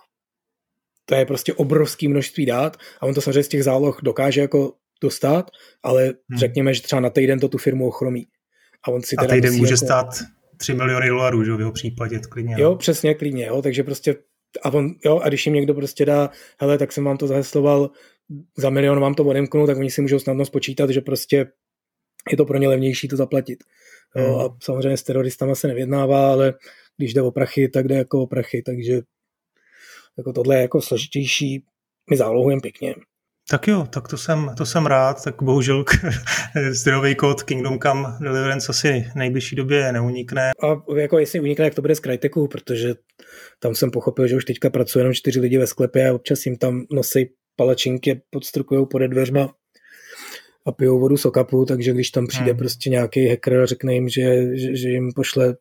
to 1.05 1.15
je 1.15 1.25
prostě 1.25 1.53
obrovský 1.53 2.07
množství 2.07 2.45
dát 2.45 2.77
a 3.01 3.05
on 3.05 3.13
to 3.13 3.21
samozřejmě 3.21 3.43
z 3.43 3.47
těch 3.47 3.63
záloh 3.63 3.99
dokáže 4.03 4.41
jako 4.41 4.73
dostat, 5.01 5.51
ale 5.83 6.03
hmm. 6.03 6.39
řekněme, 6.39 6.73
že 6.73 6.81
třeba 6.81 6.99
na 6.99 7.09
týden 7.09 7.39
to 7.39 7.47
tu 7.47 7.57
firmu 7.57 7.87
ochromí. 7.87 8.27
A, 8.87 8.91
on 8.91 9.01
si 9.01 9.15
a 9.15 9.25
týden 9.25 9.53
může 9.53 9.73
jako... 9.73 9.85
stát 9.85 10.07
3 10.57 10.73
miliony 10.73 11.07
dolarů, 11.07 11.43
že 11.43 11.55
v 11.55 11.59
jeho 11.59 11.71
případě, 11.71 12.19
klidně. 12.29 12.55
Jo, 12.57 12.69
no. 12.69 12.75
přesně, 12.75 13.13
klidně, 13.13 13.45
jo, 13.45 13.61
takže 13.61 13.83
prostě 13.83 14.15
a, 14.63 14.73
on, 14.73 14.95
jo, 15.05 15.19
a 15.19 15.27
když 15.27 15.45
jim 15.45 15.55
někdo 15.55 15.73
prostě 15.73 16.05
dá, 16.05 16.29
hele, 16.59 16.77
tak 16.77 16.91
jsem 16.91 17.03
vám 17.03 17.17
to 17.17 17.27
zahesloval, 17.27 17.89
za 18.57 18.69
milion 18.69 18.99
vám 18.99 19.13
to 19.13 19.23
odemknu, 19.23 19.67
tak 19.67 19.77
oni 19.77 19.91
si 19.91 20.01
můžou 20.01 20.19
snadno 20.19 20.45
spočítat, 20.45 20.89
že 20.89 21.01
prostě 21.01 21.47
je 22.31 22.37
to 22.37 22.45
pro 22.45 22.57
ně 22.57 22.67
levnější 22.67 23.07
to 23.07 23.17
zaplatit. 23.17 23.63
Jo, 24.15 24.33
hmm. 24.33 24.41
A 24.41 24.57
samozřejmě 24.63 24.97
s 24.97 25.03
teroristama 25.03 25.55
se 25.55 25.67
nevědnává, 25.67 26.31
ale 26.31 26.53
když 26.97 27.13
jde 27.13 27.21
o 27.21 27.31
prachy, 27.31 27.69
tak 27.69 27.87
jde 27.87 27.95
jako 27.95 28.21
o 28.21 28.27
prachy, 28.27 28.61
takže 28.65 29.01
jako 30.17 30.33
tohle 30.33 30.55
je 30.55 30.61
jako 30.61 30.81
složitější, 30.81 31.63
my 32.09 32.17
zálohujeme 32.17 32.61
pěkně. 32.61 32.95
Tak 33.49 33.67
jo, 33.67 33.87
tak 33.89 34.07
to 34.07 34.17
jsem, 34.17 34.51
to 34.57 34.65
jsem 34.65 34.85
rád, 34.85 35.23
tak 35.23 35.43
bohužel 35.43 35.85
zdrojový 36.69 37.15
kód 37.15 37.43
Kingdom 37.43 37.79
Come 37.79 38.09
Deliverance 38.21 38.67
asi 38.69 39.05
v 39.11 39.15
nejbližší 39.15 39.55
době 39.55 39.91
neunikne. 39.91 40.51
A 40.63 40.95
jako 40.95 41.19
jestli 41.19 41.39
unikne, 41.39 41.65
jak 41.65 41.75
to 41.75 41.81
bude 41.81 41.95
z 41.95 41.99
Cryteku, 41.99 42.47
protože 42.47 42.95
tam 43.59 43.75
jsem 43.75 43.91
pochopil, 43.91 44.27
že 44.27 44.35
už 44.35 44.45
teďka 44.45 44.69
pracují 44.69 45.01
jenom 45.01 45.13
čtyři 45.13 45.39
lidi 45.39 45.57
ve 45.57 45.67
sklepě 45.67 46.09
a 46.09 46.13
občas 46.13 46.45
jim 46.45 46.57
tam 46.57 46.85
nosí 46.91 47.29
palačinky, 47.55 48.21
podstrukují 48.29 48.85
pod 48.91 48.99
dveřma 48.99 49.53
a 50.65 50.71
pijou 50.71 50.99
vodu 50.99 51.17
z 51.17 51.25
okapu, 51.25 51.65
takže 51.65 51.93
když 51.93 52.09
tam 52.09 52.27
přijde 52.27 52.51
hmm. 52.51 52.57
prostě 52.57 52.89
nějaký 52.89 53.27
hacker 53.29 53.59
a 53.59 53.65
řekne 53.65 53.93
jim, 53.93 54.09
že, 54.09 54.57
že, 54.57 54.75
že 54.75 54.89
jim 54.89 55.11
pošle 55.15 55.55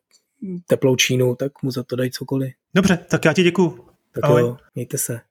teplou 0.67 0.95
čínu, 0.95 1.35
tak 1.35 1.51
mu 1.63 1.71
za 1.71 1.83
to 1.83 1.95
dají 1.95 2.11
cokoliv. 2.11 2.53
Dobře, 2.75 2.99
tak 3.09 3.25
já 3.25 3.33
ti 3.33 3.43
děkuju. 3.43 3.94
Tak 4.15 4.23
Ahoj. 4.23 4.41
jo, 4.41 4.57
mějte 4.75 4.97
se. 4.97 5.21